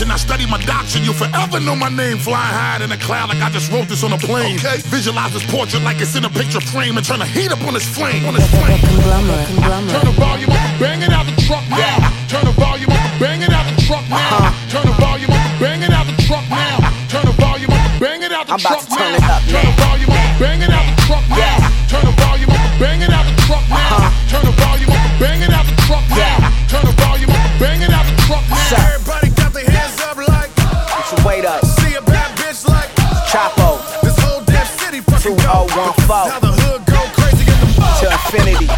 never 0.00 0.10
option. 0.10 0.10
I 0.10 0.16
study 0.16 0.46
my 0.46 0.58
doctrine, 0.64 1.04
you'll 1.04 1.14
forever 1.14 1.60
know 1.60 1.76
my 1.76 1.88
name. 1.88 2.18
Flying 2.18 2.54
high 2.54 2.84
in 2.84 2.92
a 2.92 2.96
cloud 2.96 3.28
like 3.28 3.42
I 3.42 3.50
just 3.50 3.70
wrote 3.72 3.88
this 3.88 4.04
on 4.04 4.12
a 4.12 4.18
plane. 4.18 4.58
Okay. 4.58 4.78
Visualize 4.88 5.32
this 5.32 5.44
portrait 5.50 5.82
like 5.82 6.00
it's 6.00 6.14
in 6.16 6.24
a 6.24 6.30
picture 6.30 6.60
frame 6.60 6.96
and 6.96 7.06
turn 7.06 7.18
the 7.18 7.26
heat 7.26 7.52
up 7.52 7.62
on 7.66 7.74
this 7.74 7.86
flame. 7.88 8.24
On 8.26 8.34
this 8.34 8.48
flame. 8.50 8.80
Turn 8.80 10.04
the 10.04 10.14
volume 10.16 10.50
up 10.50 10.56
and 10.56 10.80
bang 10.80 11.02
it 11.02 11.12
out 11.12 11.26
the 11.26 11.36
truck 11.42 11.64
now. 11.68 12.10
Turn 12.28 12.44
the 12.44 12.52
volume 12.52 12.90
up 12.90 12.96
and 12.96 13.20
bang 13.20 13.42
it 13.42 13.52
out 13.52 13.66
the 13.68 13.76
truck 13.82 14.04
now. 14.08 14.16
Uh-huh. 14.16 14.70
Turn 14.70 14.86
the 14.86 14.96
volume 15.00 15.30
up 15.30 15.50
and 15.50 15.60
bang 15.60 15.82
it 15.82 15.92
out 15.92 16.06
the 16.06 16.16
truck 16.22 16.46
now. 16.48 16.78
Turn 17.08 17.24
the 17.26 17.32
volume 17.32 17.72
up 17.72 17.90
and 17.90 18.00
bang 18.00 18.22
it 18.22 18.32
out 18.32 18.46
the 18.46 18.54
I'm 18.54 18.60
about 18.60 18.70
truck 18.70 18.84
to 18.84 18.96
turn 18.96 19.12
now. 19.12 19.18
it 19.18 19.24
up, 19.24 19.42
Turn 19.50 19.64
the 19.66 19.74
volume 19.82 20.10
up 20.10 20.18
and 20.20 20.38
bang 20.40 20.62
it 20.62 20.70
out 20.70 20.86
the 20.88 20.96
truck 21.06 21.24
now. 21.28 21.58
Turn 21.90 22.04
the 22.06 22.14
volume 22.22 22.50
up 22.50 22.70
and 22.70 22.80
bang 22.80 23.00
it 23.02 23.10
out 23.10 23.26
the 23.26 23.36
truck 23.46 23.64
now. 23.68 23.76
Uh-huh. 23.76 24.30
Turn 24.30 24.44
the 24.46 24.54
volume 24.56 24.69
go. 35.92 36.26
2014. 36.26 36.30
How 36.30 36.40
the 36.40 36.52
hood 36.62 36.84
go 36.86 37.00
crazy 37.14 37.44
in 37.50 37.58
the 37.60 37.66
To 38.00 38.06
infinity. 38.12 38.68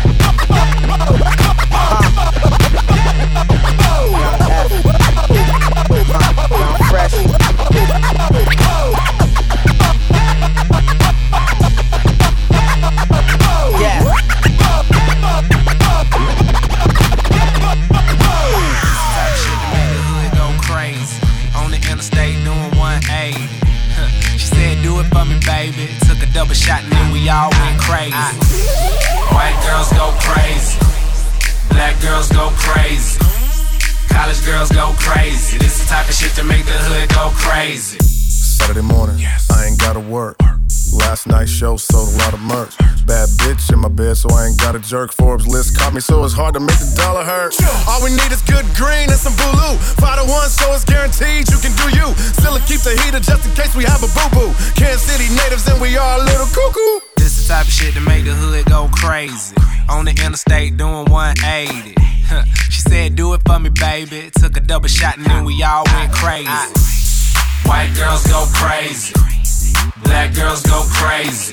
Girls 29.73 29.93
go 29.93 30.13
crazy. 30.21 30.79
Black 31.71 31.97
girls 32.03 32.29
go 32.29 32.53
crazy. 32.61 33.19
College 34.13 34.45
girls 34.45 34.71
go 34.71 34.93
crazy. 34.99 35.57
This 35.57 35.81
the 35.81 35.89
type 35.89 36.09
of 36.09 36.15
shit 36.15 36.33
to 36.37 36.45
make 36.45 36.65
the 36.67 36.77
hood 36.77 37.09
go 37.09 37.33
crazy. 37.33 37.99
Saturday 37.99 38.83
morning, 38.83 39.19
yes. 39.19 39.49
I 39.51 39.67
ain't 39.67 39.81
gotta 39.81 40.01
work. 40.01 40.37
Last 40.93 41.27
night's 41.27 41.51
show 41.51 41.79
sold 41.79 42.13
a 42.13 42.19
lot 42.19 42.35
of 42.35 42.41
merch. 42.41 42.77
Bad 43.09 43.29
bitch 43.41 43.73
in 43.73 43.79
my 43.81 43.89
bed, 43.89 44.19
so 44.19 44.29
I 44.29 44.49
ain't 44.49 44.61
got 44.61 44.77
a 44.77 44.79
jerk. 44.79 45.11
Forbes 45.11 45.47
list 45.47 45.79
caught 45.79 45.95
me, 45.95 46.01
so 46.01 46.23
it's 46.23 46.35
hard 46.35 46.53
to 46.53 46.61
make 46.61 46.77
the 46.77 46.93
dollar 47.01 47.25
hurt. 47.25 47.57
All 47.89 48.05
we 48.05 48.11
need 48.11 48.31
is 48.31 48.43
good 48.43 48.69
green 48.77 49.09
and 49.09 49.17
some 49.17 49.33
blue. 49.41 49.73
Five 49.97 50.21
to 50.21 50.27
one, 50.29 50.51
so 50.53 50.69
it's 50.77 50.85
guaranteed 50.85 51.49
you 51.49 51.57
can 51.65 51.73
do 51.81 51.89
you. 51.97 52.13
Still 52.37 52.61
keep 52.69 52.85
the 52.85 52.93
heater 53.01 53.25
just 53.25 53.49
in 53.49 53.53
case 53.57 53.75
we 53.75 53.85
have 53.89 54.05
a 54.05 54.11
boo 54.13 54.29
boo. 54.37 54.53
Kansas 54.77 55.01
City 55.09 55.33
natives 55.33 55.65
and 55.65 55.81
we 55.81 55.97
are 55.97 56.21
a 56.21 56.25
little 56.29 56.47
cuckoo. 56.53 57.02
The 57.43 57.49
type 57.49 57.67
of 57.67 57.73
shit 57.73 57.95
to 57.95 58.01
make 58.01 58.25
the 58.25 58.31
hood 58.31 58.67
go 58.67 58.89
crazy. 58.93 59.57
On 59.91 60.05
the 60.05 60.13
interstate 60.13 60.77
doing 60.77 61.11
180. 61.11 61.95
She 62.71 62.81
said, 62.81 63.17
Do 63.17 63.35
it 63.35 63.41
for 63.45 63.59
me, 63.59 63.69
baby. 63.69 64.31
Took 64.31 64.57
a 64.57 64.61
double 64.61 64.87
shot 64.87 65.17
and 65.17 65.27
then 65.27 65.45
we 65.45 65.61
all 65.65 65.83
went 65.93 66.13
crazy. 66.13 66.47
White 67.67 67.93
girls 67.99 68.23
go 68.29 68.47
crazy. 68.55 69.13
Black 70.05 70.35
girls 70.35 70.63
go 70.63 70.85
crazy. 70.87 71.53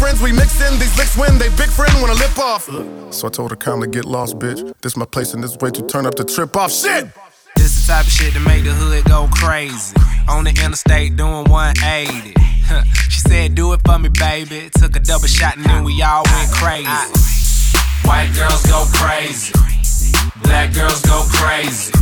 friends. 0.00 0.22
We 0.22 0.32
mix 0.32 0.58
in 0.60 0.78
these 0.78 0.96
licks 0.96 1.16
when 1.16 1.38
they 1.38 1.50
big 1.50 1.68
friend 1.68 1.92
wanna 2.00 2.14
lip 2.14 2.38
off. 2.38 2.64
So 3.12 3.28
I 3.28 3.30
told 3.30 3.50
her 3.50 3.56
calmly, 3.56 3.88
get 3.88 4.06
lost, 4.06 4.38
bitch. 4.38 4.60
This 4.80 4.96
my 4.96 5.04
place 5.04 5.34
and 5.34 5.44
this 5.44 5.56
way 5.58 5.70
to 5.70 5.82
turn 5.82 6.06
up 6.06 6.14
the 6.14 6.24
trip 6.24 6.56
off. 6.56 6.72
Shit! 6.72 7.08
This 7.56 7.86
the 7.86 7.92
type 7.92 8.06
of 8.06 8.12
shit 8.12 8.32
to 8.32 8.40
make 8.40 8.64
the 8.64 8.72
hood 8.72 9.04
go 9.04 9.28
crazy. 9.30 9.94
On 10.28 10.44
the 10.44 10.50
interstate 10.64 11.16
doing 11.16 11.44
180. 11.44 12.34
Huh. 12.64 12.84
She 13.10 13.20
said, 13.20 13.54
Do 13.54 13.72
it 13.74 13.80
for 13.84 13.98
me, 13.98 14.08
baby. 14.08 14.70
Took 14.78 14.96
a 14.96 15.00
double 15.00 15.28
shot 15.28 15.56
and 15.56 15.66
then 15.66 15.84
we 15.84 16.00
all 16.02 16.22
went 16.24 16.50
crazy. 16.52 16.88
White 18.06 18.32
girls 18.34 18.64
go 18.66 18.86
crazy. 18.94 19.52
Black 20.42 20.72
girls 20.72 21.02
go 21.02 21.22
crazy. 21.28 21.92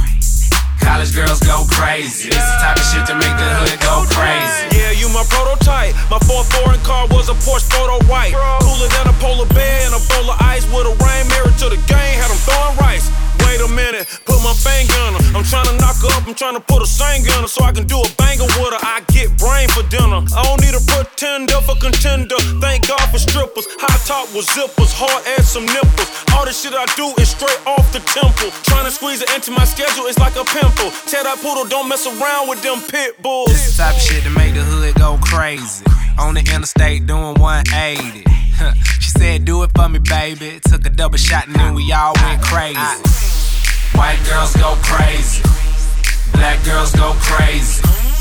College 0.81 1.15
girls 1.15 1.41
go 1.41 1.67
crazy. 1.69 2.31
This 2.31 2.43
the 2.43 2.57
type 2.63 2.77
of 2.77 2.87
shit 2.87 3.07
to 3.07 3.15
make 3.15 3.35
the 3.37 3.49
hood 3.63 3.79
go 3.81 4.05
crazy. 4.11 4.77
Yeah, 4.77 4.93
you 4.95 5.09
my 5.11 5.25
prototype. 5.29 5.95
My 6.11 6.19
fourth 6.27 6.51
foreign 6.53 6.81
car 6.81 7.07
was 7.09 7.29
a 7.29 7.37
Porsche 7.45 7.69
photo 7.71 8.03
white. 8.07 8.35
Cooler 8.63 8.89
than 8.89 9.07
a 9.09 9.15
polar 9.19 9.49
bear 9.55 9.87
and 9.87 9.95
a 9.95 10.03
bowl 10.11 10.31
of 10.31 10.39
ice 10.41 10.65
with 10.71 10.87
a 10.87 10.95
rain 11.05 11.25
mirror 11.29 11.53
to 11.63 11.67
the 11.69 11.81
game. 11.91 12.17
Had 12.19 12.31
them 12.31 12.41
throwing 12.47 12.77
rice. 12.79 13.11
Wait 13.49 13.65
a 13.65 13.69
minute, 13.73 14.05
put 14.29 14.37
my 14.45 14.53
finger 14.53 14.93
on 15.09 15.17
her. 15.17 15.25
I'm 15.33 15.41
trying 15.41 15.65
to 15.73 15.77
knock 15.81 15.97
her 16.05 16.13
up, 16.13 16.29
I'm 16.29 16.37
trying 16.37 16.53
to 16.53 16.61
put 16.61 16.85
a 16.85 16.87
sang 16.87 17.25
on 17.33 17.49
her 17.49 17.49
so 17.49 17.65
I 17.65 17.73
can 17.73 17.89
do 17.89 17.97
a 17.97 18.09
banger 18.21 18.45
with 18.61 18.77
her. 18.77 18.83
I 18.85 19.01
get 19.09 19.33
brain 19.41 19.73
for 19.73 19.81
dinner. 19.89 20.21
I 20.37 20.45
don't 20.45 20.61
need 20.61 20.77
a 20.77 20.85
pretender 20.85 21.57
for 21.65 21.73
contender. 21.81 22.37
Thank 22.61 22.93
God 22.93 23.01
for 23.09 23.17
strippers. 23.17 23.65
High 23.81 23.97
top 24.05 24.29
with 24.37 24.45
zippers, 24.53 24.93
hard 24.93 25.25
ass 25.41 25.49
some 25.57 25.65
nipples. 25.65 26.13
All 26.37 26.45
the 26.45 26.53
shit 26.53 26.77
I 26.77 26.85
do 26.93 27.09
is 27.17 27.33
straight 27.33 27.57
off 27.65 27.89
the 27.97 28.05
temple. 28.13 28.53
Trying 28.69 28.85
to 28.85 28.93
squeeze 28.93 29.25
it 29.25 29.33
into 29.33 29.51
my 29.51 29.65
schedule 29.65 30.05
is 30.13 30.19
like 30.21 30.37
a 30.37 30.45
pimple. 30.45 30.93
Tell 31.09 31.25
that 31.25 31.41
poodle, 31.41 31.65
don't 31.65 31.89
mess 31.89 32.05
around 32.05 32.53
with 32.53 32.61
them 32.61 32.85
pit 32.85 33.17
bulls. 33.25 33.49
This 33.49 33.65
is 33.65 33.81
the 33.81 33.89
type 33.89 33.97
of 33.97 34.03
shit 34.05 34.23
to 34.29 34.31
make 34.37 34.53
the 34.53 34.61
hood 34.61 34.93
go 35.01 35.17
crazy. 35.25 35.89
On 36.21 36.35
the 36.35 36.45
interstate 36.53 37.07
doing 37.07 37.41
180. 37.41 38.29
Huh. 38.61 38.75
She 39.01 39.09
said, 39.11 39.47
Do 39.47 39.63
it 39.63 39.71
for 39.75 39.89
me, 39.89 40.01
baby. 40.01 40.61
Took 40.69 40.85
a 40.85 40.91
double 40.91 41.17
shot 41.17 41.47
and 41.47 41.57
then 41.57 41.73
we 41.73 41.93
all 41.93 42.13
went 42.21 42.43
crazy. 42.43 43.38
White 43.95 44.21
girls 44.29 44.55
go 44.57 44.77
crazy. 44.83 45.43
Black 46.33 46.65
girls 46.65 46.93
go 46.93 47.13
crazy. 47.21 48.18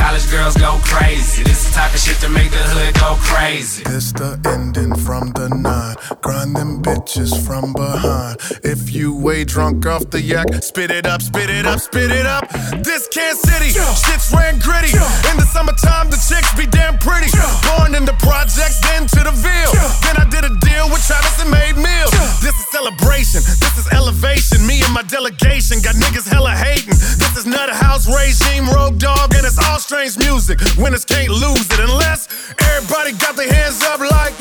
College 0.00 0.30
girls 0.30 0.56
go 0.56 0.80
crazy. 0.82 1.42
This 1.44 1.68
the 1.68 1.74
type 1.76 1.92
of 1.92 2.00
shit 2.00 2.16
to 2.24 2.28
make 2.28 2.50
the 2.50 2.64
hood 2.72 2.94
go 2.96 3.16
crazy. 3.20 3.84
It's 3.86 4.12
the 4.12 4.40
ending 4.48 4.96
from 4.96 5.30
the 5.36 5.48
nine. 5.52 5.96
Grind 6.22 6.56
them 6.56 6.80
bitches 6.82 7.36
from 7.46 7.72
behind. 7.74 8.40
If 8.64 8.94
you 8.94 9.14
way 9.14 9.44
drunk 9.44 9.84
off 9.84 10.08
the 10.10 10.20
yak, 10.20 10.48
Spit 10.62 10.90
it 10.90 11.06
up, 11.06 11.20
spit 11.20 11.50
it 11.50 11.66
up, 11.66 11.80
spit 11.80 12.10
it 12.10 12.26
up. 12.26 12.48
This 12.82 13.08
Kansas 13.08 13.44
City, 13.44 13.70
shit's 13.76 14.32
ran 14.32 14.58
gritty. 14.58 14.96
In 15.28 15.36
the 15.36 15.46
summertime, 15.52 16.08
the 16.08 16.16
chicks 16.16 16.48
be 16.56 16.64
damn 16.64 16.96
pretty. 16.98 17.28
Born 17.68 17.94
in 17.94 18.04
the 18.08 18.16
projects, 18.24 18.80
then 18.88 19.06
to 19.06 19.20
the 19.20 19.34
Ville. 19.36 19.74
Then 20.06 20.16
I 20.16 20.26
did 20.32 20.48
a 20.48 20.52
deal 20.64 20.88
with 20.88 21.04
Travis 21.04 21.36
and 21.44 21.50
made 21.50 21.76
meals. 21.76 22.12
This 22.40 22.56
is 22.56 22.66
celebration, 22.72 23.44
this 23.60 23.76
is 23.76 23.86
elevation. 23.92 24.64
Me 24.66 24.80
and 24.80 24.92
my 24.94 25.02
delegation 25.02 25.84
got 25.84 25.94
niggas 26.00 26.24
hella 26.24 26.56
hating. 26.56 26.96
This 27.20 27.36
is 27.36 27.44
Nutter 27.44 27.76
House 27.76 28.08
regime, 28.08 28.70
Rogue 28.70 28.98
Dog, 28.98 29.34
and 29.36 29.44
it's 29.44 29.58
all 29.58 29.78
strange 29.90 30.16
music. 30.18 30.60
Winners 30.78 31.04
can't 31.04 31.30
lose 31.30 31.66
it 31.66 31.80
unless 31.80 32.28
everybody 32.62 33.10
got 33.10 33.34
their 33.34 33.52
hands 33.52 33.82
up 33.82 33.98
like. 33.98 34.32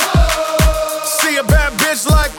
See 1.03 1.37
a 1.37 1.43
bad 1.43 1.73
bitch 1.81 2.05
like. 2.05 2.29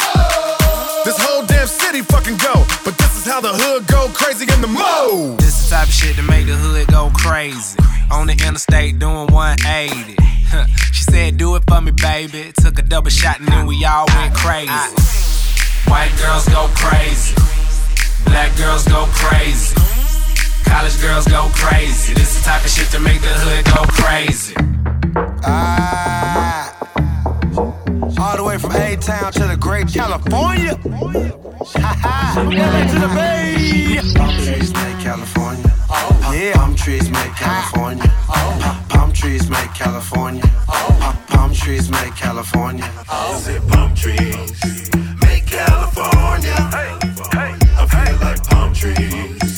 This 1.05 1.18
whole 1.18 1.44
damn 1.44 1.66
city 1.66 2.03
fucking 2.03 2.37
go. 2.37 2.55
But 2.85 2.96
this 2.99 3.18
is 3.18 3.25
how 3.27 3.40
the 3.40 3.51
hood 3.53 3.88
go 3.88 4.07
crazy 4.14 4.46
in 4.55 4.61
the 4.61 4.68
mode. 4.68 5.40
This 5.40 5.68
the 5.68 5.75
type 5.75 5.88
of 5.88 5.92
shit 5.92 6.14
to 6.16 6.23
make 6.23 6.46
the 6.46 6.55
hood 6.55 6.87
go 6.87 7.11
crazy. 7.12 7.77
On 8.12 8.29
the 8.29 8.35
interstate 8.46 9.01
doing 9.01 9.27
180. 9.27 10.14
She 10.92 11.03
said, 11.03 11.37
Do 11.37 11.57
it 11.57 11.64
for 11.66 11.81
me, 11.81 11.90
baby. 11.90 12.53
Took 12.62 12.79
a 12.79 12.83
double 12.83 13.11
shot 13.11 13.40
and 13.40 13.49
then 13.49 13.66
we 13.66 13.85
all 13.85 14.07
went 14.14 14.35
crazy. 14.35 14.70
White 15.90 16.14
girls 16.23 16.46
go 16.49 16.70
crazy. 16.79 17.35
Black 18.25 18.57
girls 18.57 18.87
go 18.87 19.07
crazy. 19.11 19.75
College 20.70 21.00
girls 21.02 21.26
go 21.26 21.50
crazy. 21.54 22.14
This 22.14 22.38
the 22.38 22.44
type 22.44 22.64
of 22.64 22.70
shit 22.70 22.88
to 22.90 23.00
make 23.00 23.20
the 23.20 23.35
hood 23.42 23.64
go 23.74 23.83
crazy. 24.02 24.54
Ah. 25.44 26.76
I 28.18 28.40
went 28.42 28.61
from 28.62 28.72
A 28.72 28.96
Town 28.96 29.33
to 29.33 29.46
the 29.46 29.56
great 29.56 29.88
California. 29.88 30.76
From 32.35 32.50
LA 32.50 32.87
to 32.87 32.98
the 32.98 33.11
Bay. 33.14 33.98
Palm 34.16 34.35
trees 34.37 34.72
make 34.72 34.98
California. 35.00 35.72
Oh. 35.90 36.33
Yeah. 36.35 36.54
Palm 36.54 36.74
trees 36.74 37.11
make 37.11 37.35
California. 37.35 38.04
Oh. 38.28 38.87
Palm 38.88 39.12
trees 39.12 39.50
make 39.50 39.74
California. 39.74 40.42
Oh. 40.68 41.24
Palm 41.28 41.52
trees 41.52 41.90
make 41.90 42.14
California. 42.14 42.85
I 43.11 43.38
said 43.38 43.66
palm 43.68 43.94
trees 43.94 44.90
make 45.22 45.46
California. 45.46 46.54
I 46.56 47.87
feel 47.90 48.16
like 48.26 48.42
palm 48.44 48.72
trees 48.72 48.98
make 48.98 49.11
California. 49.11 49.40
I'm 49.42 49.49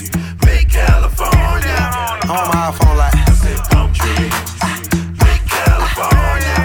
on 2.32 2.48
my 2.48 2.70
iPhone 2.70 2.96
like. 2.96 3.12
Make 5.20 5.44
California. 5.48 6.61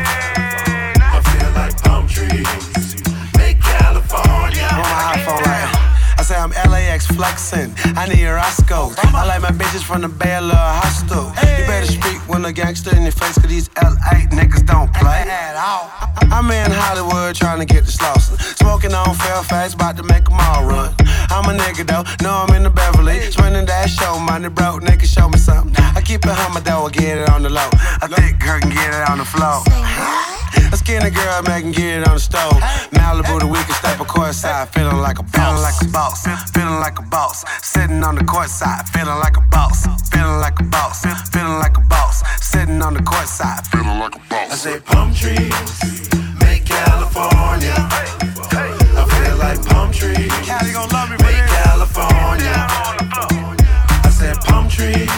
Flexing. 7.17 7.73
I 7.97 8.05
need 8.07 8.25
a 8.25 8.33
Roscoe. 8.33 8.93
I 9.01 9.25
like 9.25 9.41
my 9.41 9.49
bitches 9.49 9.81
from 9.81 10.01
the 10.01 10.07
Bay, 10.07 10.35
a 10.35 10.41
little 10.41 10.55
hostel. 10.55 11.33
You 11.41 11.65
better 11.65 11.87
speak 11.87 12.21
when 12.29 12.45
a 12.45 12.53
gangster 12.53 12.95
in 12.95 13.01
your 13.01 13.11
face, 13.11 13.39
cause 13.39 13.49
these 13.49 13.69
LA 13.81 14.29
niggas 14.29 14.63
don't 14.67 14.93
play 14.93 15.25
at 15.25 15.57
all. 15.57 15.89
I'm 16.29 16.45
in 16.51 16.69
Hollywood 16.69 17.33
trying 17.33 17.57
to 17.57 17.65
get 17.65 17.85
the 17.85 17.91
Slauson. 17.91 18.37
Smoking 18.61 18.93
on 18.93 19.15
Fairfax, 19.15 19.73
about 19.73 19.97
to 19.97 20.03
make 20.03 20.25
them 20.25 20.37
all 20.39 20.63
run. 20.65 20.93
I'm 21.33 21.49
a 21.49 21.57
nigga 21.57 21.87
though, 21.89 22.05
know 22.21 22.45
I'm 22.45 22.55
in 22.55 22.61
the 22.61 22.69
Beverly. 22.69 23.19
Spending 23.31 23.65
that 23.65 23.89
show 23.89 24.19
money, 24.19 24.49
broke 24.49 24.83
nigga, 24.83 25.05
show 25.05 25.27
me 25.27 25.39
something. 25.39 25.73
I 25.97 26.01
keep 26.01 26.23
it 26.23 26.29
hummer 26.29 26.59
though, 26.59 26.85
I 26.85 26.91
get 26.91 27.17
it 27.17 27.29
on 27.31 27.41
the 27.41 27.49
low. 27.49 27.69
I 27.73 28.05
thick 28.13 28.37
girl 28.37 28.59
can 28.59 28.69
get 28.69 28.93
it 28.93 29.09
on 29.09 29.17
the 29.17 29.25
floor. 29.25 29.65
A 30.71 30.75
skinny 30.77 31.09
girl 31.09 31.41
making 31.43 31.71
get 31.71 32.01
it 32.01 32.07
on 32.07 32.15
the 32.15 32.19
stove. 32.19 32.59
Malibu, 32.91 33.39
the 33.39 33.47
weekend 33.47 33.75
step 33.75 33.99
a 33.99 34.05
court 34.05 34.33
side, 34.33 34.67
feeling 34.69 34.97
like 34.97 35.19
a 35.19 35.23
boss, 35.23 35.61
like 35.61 35.79
a 35.81 35.91
boss, 35.91 36.27
feeling 36.51 36.79
like 36.79 36.99
a 36.99 37.03
boss. 37.09 37.45
Sitting 37.61 38.03
on 38.03 38.15
the 38.15 38.23
court 38.23 38.49
side, 38.49 38.87
feeling 38.89 39.19
like 39.19 39.37
a 39.37 39.41
boss, 39.41 39.85
feeling 40.09 40.39
like 40.39 40.59
a 40.59 40.63
boss, 40.63 41.05
feeling 41.31 41.59
like 41.59 41.77
a 41.77 41.81
boss. 41.81 42.23
Sitting 42.41 42.81
on 42.81 42.93
the 42.93 43.01
court 43.01 43.27
side, 43.27 43.65
feeling 43.67 43.99
like 43.99 44.15
a 44.15 44.19
boss. 44.29 44.51
I 44.51 44.55
say 44.55 44.79
palm 44.79 45.13
trees 45.13 45.37
make 46.41 46.65
California. 46.65 47.75
I 48.99 49.03
feel 49.11 49.37
like 49.37 49.63
palm 49.65 49.91
trees 49.91 50.31
Cali 50.45 50.71
gon' 50.71 50.89
love 50.89 51.09
me, 51.09 51.17
make 51.21 51.45
California. 51.63 52.67
I 54.03 54.09
said 54.11 54.37
palm 54.41 54.69
trees 54.69 55.09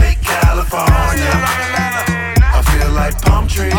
make 0.00 0.20
California. 0.22 1.34
I 2.58 2.62
feel 2.70 2.90
like 2.92 3.20
palm 3.22 3.46
trees 3.46 3.72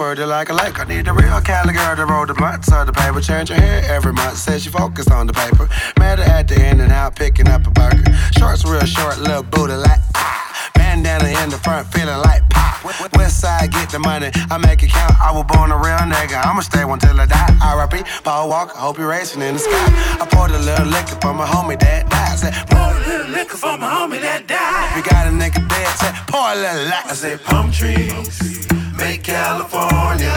I'm 0.00 0.28
like 0.28 0.48
a 0.48 0.54
lake. 0.54 0.80
I 0.80 0.84
need 0.84 1.06
a 1.08 1.12
real 1.12 1.40
Cali 1.42 1.74
girl 1.74 1.94
to 1.94 2.06
roll 2.06 2.24
the 2.24 2.32
blunt, 2.32 2.64
so 2.64 2.86
the 2.86 2.92
paper 2.92 3.20
change 3.20 3.50
her 3.50 3.54
hair 3.54 3.84
every 3.84 4.14
month. 4.14 4.38
Says 4.38 4.62
she 4.62 4.70
focused 4.70 5.10
on 5.10 5.26
the 5.26 5.34
paper. 5.34 5.68
Met 5.98 6.18
her 6.18 6.24
at 6.24 6.48
the 6.48 6.56
in 6.56 6.80
and 6.80 6.90
out, 6.90 7.16
picking 7.16 7.46
up 7.48 7.66
a 7.66 7.70
burger. 7.70 8.02
Shorts 8.32 8.64
real 8.64 8.80
short, 8.86 9.18
little 9.18 9.42
booty 9.42 9.74
like 9.74 10.00
ah. 10.14 10.70
Bandana 10.74 11.28
in 11.44 11.50
the 11.50 11.58
front, 11.58 11.86
feeling 11.92 12.16
like 12.16 12.48
pop. 12.48 12.82
West 13.14 13.40
side, 13.40 13.72
get 13.72 13.90
the 13.90 13.98
money, 13.98 14.30
I 14.50 14.56
make 14.56 14.82
it 14.82 14.88
count. 14.88 15.20
I 15.20 15.32
was 15.32 15.44
born 15.44 15.70
a 15.70 15.76
real 15.76 16.00
nigga, 16.08 16.40
I'ma 16.46 16.62
stay 16.62 16.86
one 16.86 16.98
till 16.98 17.20
I 17.20 17.26
die. 17.26 17.58
R.I.P. 17.60 18.02
Paul 18.24 18.48
Walker, 18.48 18.78
hope 18.78 18.96
you're 18.96 19.08
racing 19.08 19.42
in 19.42 19.52
the 19.52 19.60
sky. 19.60 19.84
I 20.16 20.26
poured 20.32 20.52
a 20.52 20.58
little 20.58 20.86
liquor 20.86 21.20
for 21.20 21.34
my 21.34 21.46
homie 21.46 21.78
that 21.78 22.08
died. 22.08 22.38
Said, 22.38 22.54
pour 22.72 22.88
a 22.88 22.98
little 23.06 23.32
liquor 23.36 23.58
for 23.58 23.76
my 23.76 23.86
homie 23.86 24.20
that 24.22 24.46
died. 24.46 24.96
You 24.96 25.02
got 25.04 25.28
a 25.28 25.30
nigga 25.30 25.60
dead, 25.68 25.92
said, 26.00 26.14
pour 26.26 26.40
a 26.40 26.56
little 26.56 26.88
light. 26.88 27.04
I 27.04 27.12
say 27.12 27.36
palm 27.36 27.70
trees 27.70 28.79
make 29.00 29.22
California. 29.22 30.34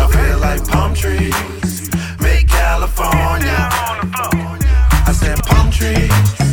I 0.00 0.08
feel 0.10 0.38
like 0.38 0.66
palm 0.66 0.94
trees 0.94 1.90
make 2.20 2.48
California. 2.48 3.68
I 5.06 5.12
said 5.12 5.42
palm 5.44 5.70
trees 5.70 6.43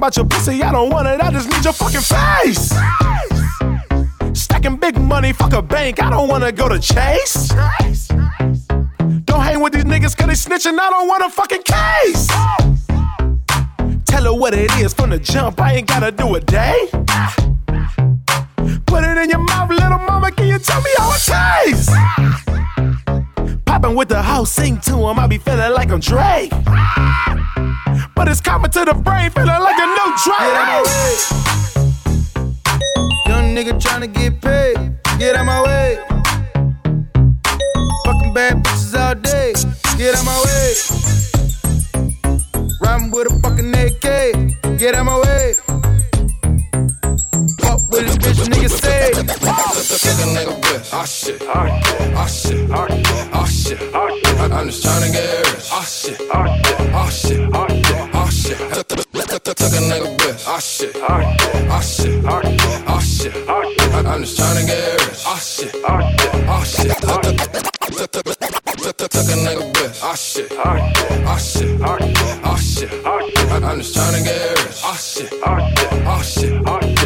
about 0.00 0.16
your 0.16 0.24
pussy, 0.24 0.62
I 0.62 0.72
don't 0.72 0.88
want 0.88 1.06
it, 1.08 1.20
I 1.20 1.30
just 1.30 1.46
need 1.50 1.62
your 1.62 1.74
fucking 1.74 2.00
face. 2.00 2.72
Stacking 4.32 4.76
big 4.76 4.98
money, 4.98 5.34
fuck 5.34 5.52
a 5.52 5.60
bank, 5.60 6.02
I 6.02 6.08
don't 6.08 6.26
wanna 6.26 6.52
go 6.52 6.70
to 6.70 6.78
Chase. 6.78 7.48
Don't 9.26 9.42
hang 9.42 9.60
with 9.60 9.74
these 9.74 9.84
niggas 9.84 10.16
cause 10.16 10.26
they 10.26 10.32
snitching, 10.32 10.78
I 10.78 10.88
don't 10.88 11.06
want 11.06 11.22
a 11.22 11.28
fucking 11.28 11.64
case. 11.64 12.26
Tell 14.06 14.24
her 14.24 14.32
what 14.32 14.54
it 14.54 14.72
is 14.78 14.94
from 14.94 15.10
the 15.10 15.18
jump, 15.18 15.60
I 15.60 15.74
ain't 15.74 15.86
gotta 15.86 16.10
do 16.10 16.34
a 16.34 16.40
day. 16.40 16.88
Put 18.86 19.04
it 19.04 19.18
in 19.18 19.28
your 19.28 19.40
mouth, 19.40 19.68
little 19.68 19.98
mama, 19.98 20.30
can 20.30 20.48
you 20.48 20.58
tell 20.58 20.80
me 20.80 20.90
how 20.96 21.12
it 21.12 21.20
tastes? 21.66 21.90
Popping 23.66 23.94
with 23.94 24.08
the 24.08 24.22
house, 24.22 24.50
sing 24.50 24.80
to 24.80 24.96
him, 24.96 25.18
I 25.18 25.26
be 25.26 25.36
feeling 25.36 25.74
like 25.74 25.90
I'm 25.90 26.00
Drake. 26.00 26.52
But 28.20 28.28
it's 28.28 28.42
coming 28.42 28.70
to 28.72 28.84
the 28.84 28.92
brain, 28.92 29.30
feeling 29.30 29.48
like 29.48 29.78
a 29.78 29.86
new 29.96 30.12
Drake. 30.20 30.84
Young 33.26 33.56
nigga 33.56 33.80
tryna 33.80 34.12
get 34.12 34.42
paid, 34.42 34.76
get 35.18 35.36
out 35.36 35.46
my 35.46 35.62
way. 35.62 35.96
Fucking 38.04 38.34
bad 38.34 38.62
bitches 38.62 38.94
all 39.00 39.14
day, 39.14 39.54
get 39.96 40.14
out 40.16 40.24
my 40.26 40.36
way. 40.44 40.74
Riding 42.82 43.10
with 43.10 43.32
a 43.32 43.40
fucking 43.40 43.72
AK, 43.72 44.78
get 44.78 44.94
out 44.94 45.06
my 45.06 45.16
way. 45.16 45.54
Fuck 47.62 47.80
with 47.88 48.04
a 48.04 48.18
bitch, 48.20 48.44
nigga 48.52 48.68
say. 48.68 49.12
Took 49.12 49.30
a 49.30 49.32
nigga 50.36 50.60
bitch. 50.60 50.92
Oh 50.92 50.98
ah, 50.98 51.04
shit. 51.06 51.40
Oh 51.40 52.26
shit. 52.26 52.60
Oh 53.32 53.46
shit. 53.46 53.80
I- 53.94 54.60
I'm 54.60 54.66
just 54.68 54.84
tryna 54.84 55.10
get 55.10 55.38
rich. 55.38 55.70
Oh 55.72 55.82
shit. 55.88 56.20
Oh 56.20 56.44
shit. 56.62 56.90
Oh 56.92 57.08
shit. 57.08 57.52
Took- 57.52 57.68
took- 57.68 57.79
took- 58.58 58.88
took- 58.88 59.72
a 59.72 59.80
nigga 59.90 60.16
bitch. 60.18 60.44
Oh 60.46 60.58
shit. 60.60 60.96
Oh 60.96 61.80
shit. 61.80 62.24
Oh 62.26 63.00
shit. 63.00 63.34
I- 63.48 64.12
I'm 64.14 64.22
just 64.24 64.38
tryna 64.38 64.66
get 64.66 65.00
rich. 65.06 65.22
Oh 65.26 65.38
shit. 65.38 65.74
Oh 65.84 66.64
shit. 66.64 66.90
Took- 67.00 67.24
a 69.30 69.36
nigga 69.46 69.72
bitch. 69.72 70.00
Oh 70.02 70.14
shit. 70.16 70.52
Oh 70.52 71.38
shit. 71.38 71.80
Oh 72.44 72.56
shit. 72.56 72.90
I- 73.06 73.70
I'm 73.70 73.78
just 73.80 73.94
tryna 73.96 74.24
get 74.24 74.58
rich. 74.58 74.80
Oh 74.84 74.96
shit. 74.96 75.32
Oh 75.46 76.22
shit. 76.22 76.52
Oh 76.66 76.80
shit. 76.80 76.99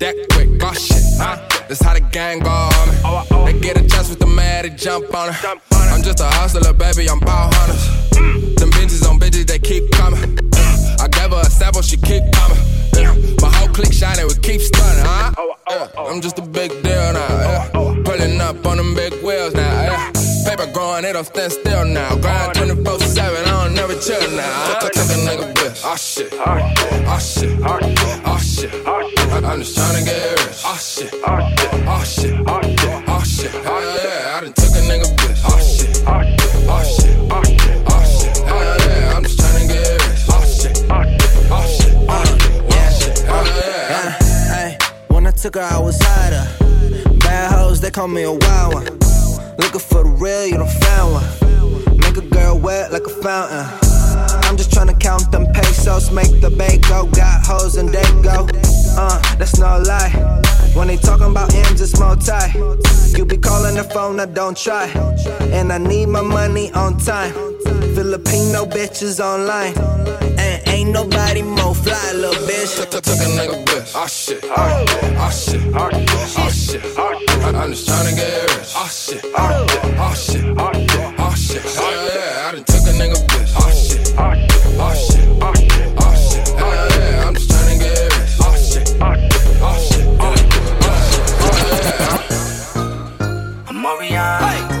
That 0.00 0.16
quick. 0.32 0.48
Oh 0.64 0.72
shit. 0.72 0.96
Huh? 1.20 1.36
That's 1.68 1.82
how 1.82 1.92
the 1.92 2.00
gang 2.00 2.38
go 2.40 2.48
on 2.48 2.88
me. 2.88 2.96
Oh, 3.04 3.44
they 3.44 3.52
get 3.60 3.76
a 3.76 3.86
chance 3.86 4.08
with 4.08 4.18
the 4.18 4.26
man, 4.26 4.62
they 4.64 4.70
jump 4.70 5.14
on 5.14 5.30
her. 5.30 5.60
I'm 5.72 6.02
just 6.02 6.20
a 6.20 6.24
hustler, 6.24 6.72
baby. 6.72 7.08
I'm 7.10 7.20
ball 7.20 7.52
hunters. 7.52 7.84
Mm. 8.16 8.56
Them 8.56 8.70
bitches 8.70 9.06
on 9.06 9.20
bitches, 9.20 9.46
they 9.46 9.58
keep 9.58 9.90
coming. 9.92 10.20
Mm. 10.20 11.00
I 11.00 11.08
gave 11.08 11.30
her 11.30 11.42
a 11.42 11.50
sample, 11.50 11.82
she 11.82 11.98
keep 11.98 12.24
coming. 12.32 12.56
My 13.42 13.52
whole 13.52 13.68
clique 13.68 13.92
shining, 13.92 14.26
we 14.26 14.34
keep 14.40 14.62
stunning, 14.62 15.04
huh? 15.04 15.34
Oh, 15.36 15.54
oh, 15.68 15.90
yeah. 15.94 16.10
I'm 16.10 16.22
just 16.22 16.38
a 16.38 16.42
big 16.42 16.70
deal 16.82 17.12
now. 17.12 17.28
Yeah. 17.28 17.68
Pulling 18.02 18.40
up 18.40 18.64
on 18.64 18.78
them 18.78 18.94
big 18.94 19.12
wheels 19.22 19.54
now. 19.54 19.82
Yeah. 19.82 20.12
Paper 20.46 20.72
growing, 20.72 21.04
it 21.04 21.12
don't 21.12 21.26
stand 21.26 21.52
still 21.52 21.84
now. 21.84 22.16
Grind 22.16 22.54
24 22.54 23.00
7, 23.00 23.44
I 23.44 23.64
don't 23.64 23.74
never 23.74 23.94
chill 24.00 24.30
now. 24.32 24.78
Took 24.80 24.96
a 24.96 25.04
nigga 25.28 25.52
bitch. 25.52 25.82
Oh 25.84 25.96
shit. 25.96 26.32
Oh 26.32 27.18
shit. 27.18 27.60
Oh 27.62 27.78
shit 27.80 28.09
just 29.60 29.76
tryna 29.76 30.04
get 30.06 30.46
rich. 30.46 30.62
Oh 30.64 30.76
shit, 30.80 31.12
oh 31.12 31.38
shit, 31.52 31.72
oh 31.86 32.02
shit, 32.04 32.32
oh 32.48 32.62
shit, 32.62 33.08
oh 33.08 33.22
shit. 33.22 33.52
Oh 33.66 33.98
yeah, 34.02 34.36
I 34.36 34.40
done 34.40 34.52
took 34.54 34.70
a 34.70 34.80
nigga 34.88 35.04
bitch. 35.20 35.40
Oh 35.44 35.60
shit, 35.60 36.00
oh 36.08 36.22
shit, 36.24 36.64
oh 36.66 36.82
shit, 36.82 37.16
oh 37.30 37.42
shit, 37.44 37.76
oh 37.86 38.00
shit. 38.08 38.36
Hell 38.46 38.56
yeah, 38.56 39.16
I'm 39.16 39.22
just 39.22 39.38
tryna 39.38 39.68
get 39.68 39.84
rich. 40.08 40.24
Oh 40.30 40.44
shit, 40.48 40.76
oh 40.88 41.04
shit, 41.04 41.44
oh 41.50 41.64
shit, 41.76 41.92
oh 42.08 42.24
shit, 42.98 43.24
oh 43.28 43.44
shit. 43.44 43.68
Hell 43.90 44.66
yeah. 44.70 44.78
When 45.08 45.26
I 45.26 45.30
took 45.30 45.56
her, 45.56 45.60
I 45.60 45.78
was 45.78 45.98
hotter. 46.00 46.46
Bad 47.18 47.52
hoes, 47.52 47.80
they 47.82 47.90
call 47.90 48.08
me 48.08 48.22
a 48.22 48.32
wild 48.32 48.74
one. 48.74 48.84
Looking 49.58 49.80
for 49.80 50.04
the 50.04 50.16
real, 50.16 50.46
you 50.46 50.56
don't 50.56 50.70
find 50.70 51.12
one. 51.12 51.98
Make 51.98 52.16
a 52.16 52.22
girl 52.22 52.58
wet 52.58 52.92
like 52.92 53.04
a 53.04 53.10
fountain. 53.10 53.66
I'm 54.48 54.56
just 54.56 54.70
tryna 54.70 54.98
count 54.98 55.30
them 55.30 55.46
pesos, 55.52 56.10
make 56.10 56.40
the 56.40 56.50
bag 56.50 56.80
go. 56.88 57.06
Got 57.08 57.44
hoes 57.44 57.76
and 57.76 57.90
they 57.90 58.02
go. 58.22 58.48
Uh, 58.96 59.20
that's 59.36 59.58
no 59.58 59.78
lie. 59.86 60.10
When 60.74 60.86
they 60.88 60.96
talking 60.96 61.30
about 61.30 61.52
M's, 61.54 61.80
it's 61.80 61.98
multi. 61.98 62.32
You 63.16 63.24
be 63.24 63.36
calling 63.36 63.74
the 63.76 63.84
phone, 63.84 64.20
I 64.20 64.26
don't 64.26 64.56
try. 64.56 64.86
And 65.52 65.72
I 65.72 65.78
need 65.78 66.06
my 66.06 66.22
money 66.22 66.70
on 66.72 66.96
time. 66.98 67.32
Filipino 67.94 68.64
bitches 68.66 69.20
online. 69.20 69.74
And 70.38 70.68
ain't 70.68 70.90
nobody 70.90 71.42
more 71.42 71.74
fly, 71.74 72.12
little 72.14 72.46
bitch. 72.46 72.76
Took 72.90 73.04
a 73.06 73.10
nigga 73.36 73.64
bitch. 73.64 73.92
Oh 73.94 74.06
shit. 74.06 74.44
Oh 74.44 75.30
shit. 75.30 75.60
Oh 75.74 75.90
shit. 76.50 76.82
I'm 77.42 77.70
just 77.70 77.88
tryna 77.88 78.14
get 78.16 78.56
rich. 78.56 78.72
Oh 78.76 78.88
shit. 78.88 79.24
Oh 79.36 80.14
shit. 80.14 80.44
Oh 80.56 80.72
shit. 81.34 81.64
Oh 81.66 81.90
yeah. 82.14 82.48
I 82.48 82.52
done 82.52 82.64
took 82.64 82.68
a 82.68 82.69
yeah. 93.82 93.88
I'm 93.88 93.98
Marianne. 93.98 94.80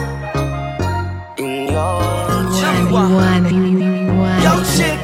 In 1.38 1.68
your 1.68 2.02
Yo, 4.42 4.62
chick. 4.76 4.98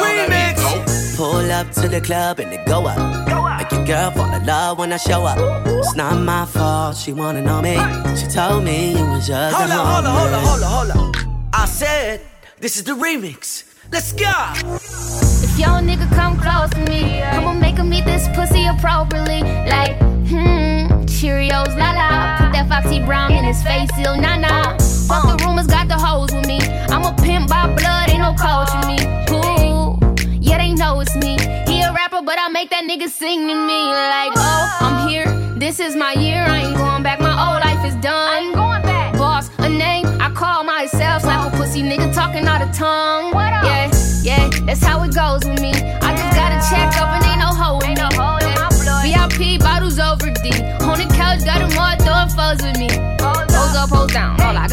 Remix. 0.00 1.16
Pull 1.16 1.52
up 1.52 1.70
to 1.72 1.88
the 1.88 2.00
club 2.00 2.40
and 2.40 2.52
it 2.52 2.66
go 2.66 2.86
up. 2.86 3.58
Make 3.58 3.70
your 3.72 3.84
girl 3.84 4.10
fall 4.12 4.32
in 4.34 4.46
love 4.46 4.78
when 4.78 4.92
I 4.92 4.96
show 4.96 5.24
up. 5.24 5.38
It's 5.66 5.94
not 5.94 6.16
my 6.20 6.46
fault, 6.46 6.96
she 6.96 7.12
wanna 7.12 7.42
know 7.42 7.60
me. 7.60 7.76
She 8.16 8.26
told 8.28 8.64
me 8.64 8.96
you 8.96 9.04
was 9.04 9.26
just 9.26 9.56
Hold 9.56 9.70
a 9.70 9.74
up, 9.74 9.86
hold 9.86 10.06
up, 10.06 10.16
hold 10.16 10.32
up, 10.32 10.42
hold 10.42 10.90
up, 10.90 10.96
hold 10.96 11.14
up. 11.14 11.16
I 11.52 11.66
said, 11.66 12.20
this 12.58 12.76
is 12.76 12.84
the 12.84 12.92
remix. 12.92 13.64
Let's 13.92 14.12
go. 14.12 14.32
If 15.42 15.58
your 15.58 15.80
nigga 15.82 16.08
come 16.14 16.38
close 16.38 16.70
to 16.70 16.80
me, 16.88 17.22
I'ma 17.22 17.54
make 17.54 17.76
him 17.76 17.92
eat 17.92 18.04
this 18.04 18.28
pussy 18.28 18.64
appropriately. 18.66 19.42
Like, 19.42 20.09
hmm, 20.30 21.04
Cheerios, 21.06 21.76
la 21.76 21.90
la. 21.92 22.36
Put 22.38 22.52
that 22.52 22.66
Foxy 22.68 23.00
Brown 23.00 23.32
in 23.32 23.44
his 23.44 23.62
face, 23.62 23.90
ill 23.98 24.16
nah 24.16 24.36
nah. 24.36 24.78
Fuck 25.08 25.26
the 25.26 25.44
rumors, 25.44 25.66
got 25.66 25.88
the 25.88 25.98
hoes 25.98 26.32
with 26.32 26.46
me. 26.46 26.60
I'm 26.88 27.04
a 27.04 27.14
pimp 27.22 27.48
by 27.48 27.66
blood, 27.74 28.10
ain't 28.10 28.20
no 28.20 28.32
in 28.78 28.84
me. 28.86 28.98
Ooh, 29.34 29.98
yeah, 30.40 30.58
they 30.58 30.72
know 30.72 31.00
it's 31.00 31.14
me. 31.16 31.36
He 31.66 31.82
a 31.82 31.92
rapper, 31.92 32.22
but 32.22 32.38
I 32.38 32.48
make 32.48 32.70
that 32.70 32.84
nigga 32.84 33.08
sing 33.08 33.48
to 33.48 33.54
me. 33.54 33.80
Like, 34.16 34.32
oh, 34.36 34.78
I'm 34.80 35.08
here. 35.08 35.26
This 35.58 35.80
is 35.80 35.96
my 35.96 36.12
year. 36.12 36.44
I 36.46 36.62
ain't 36.62 36.76
going 36.76 37.02
back. 37.02 37.20
My 37.20 37.34
old 37.46 37.60
life 37.64 37.84
is 37.84 37.94
done. 38.00 38.28
I 38.30 38.38
ain't 38.38 38.54
going 38.54 38.82
back. 38.82 39.18
Boss, 39.18 39.50
a 39.58 39.68
name. 39.68 40.06
I 40.20 40.30
call 40.30 40.64
myself. 40.64 41.22
Slap 41.22 41.52
a 41.52 41.56
pussy 41.56 41.82
nigga 41.82 42.14
talking 42.14 42.46
out 42.46 42.62
of 42.62 42.72
tongue. 42.72 43.34
What 43.34 43.52
up? 43.52 43.64
Yeah, 43.64 43.90
yeah, 44.22 44.48
that's 44.64 44.82
how 44.82 45.02
it 45.02 45.14
goes 45.14 45.44
with 45.44 45.60
me. 45.60 45.72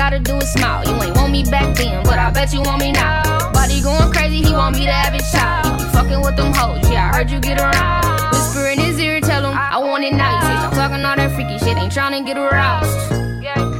Gotta 0.09 0.23
do 0.23 0.37
is 0.37 0.51
smile. 0.53 0.85
You 0.87 1.03
ain't 1.03 1.15
want 1.17 1.31
me 1.33 1.43
back 1.43 1.75
then, 1.75 2.01
but 2.03 2.17
I 2.17 2.31
bet 2.31 2.53
you 2.53 2.61
want 2.61 2.79
me 2.79 2.93
now. 2.93 3.51
Body 3.51 3.81
going 3.81 4.09
crazy, 4.13 4.41
he 4.41 4.53
want 4.53 4.77
me 4.77 4.85
to 4.85 4.91
have 4.91 5.13
his 5.13 5.29
child. 5.31 5.65
You 5.65 5.85
be 5.85 5.91
fucking 5.91 6.21
with 6.21 6.37
them 6.37 6.53
hoes, 6.53 6.89
yeah, 6.89 7.11
I 7.11 7.17
heard 7.17 7.29
you 7.29 7.39
get 7.39 7.59
around. 7.59 8.31
Whisper 8.31 8.67
in 8.67 8.79
his 8.79 8.97
ear, 8.99 9.19
tell 9.19 9.43
him 9.43 9.57
I 9.57 9.77
want 9.79 10.05
it 10.05 10.13
now. 10.13 10.31
You 10.35 10.41
say 10.47 10.55
stop 10.61 10.73
talking 10.73 11.03
all 11.03 11.15
that 11.17 11.31
freaky 11.35 11.57
shit, 11.59 11.77
ain't 11.77 11.91
trying 11.91 12.15
to 12.17 12.25
get 12.25 12.37
aroused. 12.37 12.95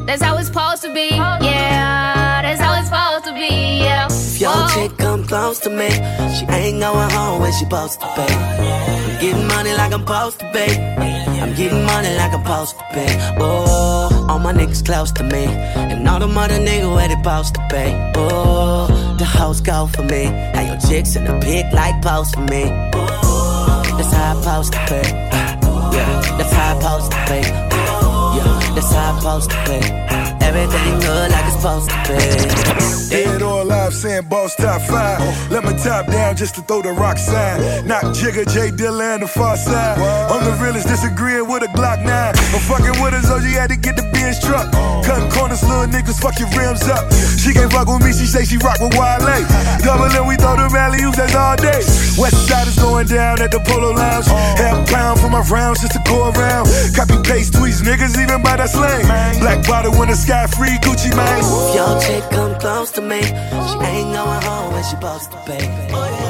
That's 0.08 0.22
how 0.22 0.38
it's 0.38 0.48
supposed 0.48 0.82
to 0.84 0.94
be, 0.94 1.10
yeah. 1.16 2.42
That's 2.42 2.62
how 2.62 2.80
it's 2.80 2.88
supposed 2.88 3.26
to 3.26 3.34
be, 3.34 3.84
yeah. 3.84 4.08
If 4.10 4.40
your 4.40 4.52
Whoa. 4.52 4.68
chick 4.74 4.98
come 4.98 5.26
close 5.28 5.60
to 5.60 5.70
me, 5.70 5.90
she 6.36 6.46
ain't 6.48 6.80
going 6.80 7.10
home 7.10 7.42
when 7.42 7.52
she 7.52 7.66
supposed 7.66 8.00
to 8.00 8.08
pay. 8.16 8.34
I'm 8.34 9.22
getting 9.22 9.48
money 9.48 9.74
like 9.74 9.94
I'm 9.94 10.02
supposed 10.02 10.40
to 10.40 10.52
pay. 10.52 11.27
I'm 11.40 11.54
getting 11.54 11.84
money 11.86 12.16
like 12.16 12.34
I'm 12.34 12.44
supposed 12.44 12.78
to 12.80 12.84
pay. 12.92 13.36
Oh, 13.40 14.28
all 14.30 14.40
my 14.40 14.54
niggas 14.54 14.84
close 14.86 15.12
to 15.14 15.24
me, 15.24 15.46
and 15.46 16.08
all 16.08 16.20
the 16.20 16.28
mother 16.28 16.56
niggas 16.56 16.94
where 16.96 17.08
they 17.08 17.16
supposed 17.16 17.56
to 17.56 17.68
pay. 17.70 18.12
Oh, 18.16 18.88
the 19.18 19.26
hoes 19.26 19.62
go 19.62 19.88
for 19.88 20.04
me. 20.04 20.26
Now 20.30 20.62
your 20.62 20.80
chicks 20.80 21.16
in 21.16 21.26
the 21.26 21.40
pig 21.40 21.72
like 21.74 22.02
post 22.02 22.36
for 22.36 22.42
me. 22.42 22.64
Oh, 22.94 23.84
that's 23.98 24.14
how 24.14 24.38
I 24.38 24.42
supposed 24.42 24.74
to 24.74 24.80
pay. 24.90 25.10
Yeah, 25.96 26.38
that's 26.38 26.54
how 26.54 26.76
I 26.76 26.80
supposed 26.80 27.12
to 27.12 27.18
pay. 27.28 27.42
Yeah, 28.38 28.74
that's 28.76 28.92
how 28.92 29.14
I 29.14 29.20
supposed 29.20 29.50
to 29.52 29.58
pay. 29.66 30.27
Everything 30.48 31.00
good 31.02 31.30
like 31.30 31.46
it's 31.46 31.58
supposed 31.58 31.90
to 31.90 31.98
be. 32.08 33.10
Dead 33.10 33.42
or 33.42 33.64
alive, 33.64 33.94
saying 33.94 34.30
boss 34.30 34.56
top 34.56 34.82
five. 34.82 35.20
Let 35.52 35.66
my 35.66 35.74
top 35.74 36.08
down 36.08 36.38
just 36.38 36.56
to 36.56 36.62
throw 36.62 36.82
the 36.82 36.94
rock 36.94 37.18
sign. 37.18 37.86
Knock 37.86 38.16
Jigger, 38.16 38.46
J 38.46 38.72
Dilla, 38.72 39.16
and 39.16 39.24
the 39.24 39.28
far 39.28 39.58
side. 39.58 40.00
I'm 40.32 40.46
the 40.46 40.64
realest, 40.64 40.88
disagreeing 40.88 41.50
with 41.50 41.64
a 41.64 41.68
Glock 41.68 42.00
9. 42.02 42.08
I'm 42.08 42.62
fucking 42.62 43.04
with 43.04 43.14
her, 43.14 43.22
so 43.24 43.40
had 43.58 43.70
to 43.72 43.76
get 43.76 43.98
the 43.98 44.17
Benz 44.28 44.44
truck. 44.44 44.68
Cutting 45.08 45.32
corners, 45.32 45.64
little 45.64 45.88
niggas, 45.88 46.20
fuck 46.20 46.38
your 46.40 46.52
rims 46.52 46.84
up. 46.92 47.08
She 47.40 47.54
can't 47.54 47.72
fuck 47.72 47.88
with 47.88 48.04
me, 48.04 48.12
she 48.12 48.28
say 48.28 48.44
she 48.44 48.58
rock 48.58 48.80
with 48.80 48.92
Wale. 49.00 49.24
Double 49.80 50.12
and 50.12 50.28
we 50.28 50.36
throw 50.36 50.58
them 50.58 50.76
alley 50.76 51.00
oops, 51.04 51.16
that's 51.16 51.34
all 51.34 51.56
day. 51.56 51.80
West 52.20 52.48
side 52.48 52.68
is 52.68 52.76
going 52.76 53.08
down 53.08 53.42
at 53.42 53.52
the 53.52 53.60
Polo 53.60 53.92
Lounge. 53.92 54.28
Half 54.60 54.90
pound 54.90 55.20
for 55.22 55.30
my 55.30 55.42
rounds 55.48 55.80
just 55.80 55.94
to 55.94 56.02
go 56.04 56.30
around. 56.32 56.68
Copy 56.94 57.16
paste 57.24 57.54
tweets, 57.54 57.80
niggas 57.82 58.20
even 58.22 58.44
by 58.44 58.58
that 58.58 58.70
slang. 58.70 59.08
Black 59.40 59.66
bottle 59.66 59.96
when 59.96 60.10
the 60.10 60.16
sky 60.16 60.46
free, 60.48 60.76
Gucci 60.84 61.16
Mane. 61.16 61.40
If 61.40 61.76
your 61.76 61.96
chick 62.04 62.30
come 62.30 62.60
close 62.60 62.92
to 62.92 63.02
me, 63.02 63.22
she 63.24 63.76
ain't 63.88 64.12
going 64.12 64.42
home 64.44 64.74
when 64.74 64.84
she 64.84 64.90
supposed 64.90 65.32
to 65.32 65.38
pay. 65.48 66.27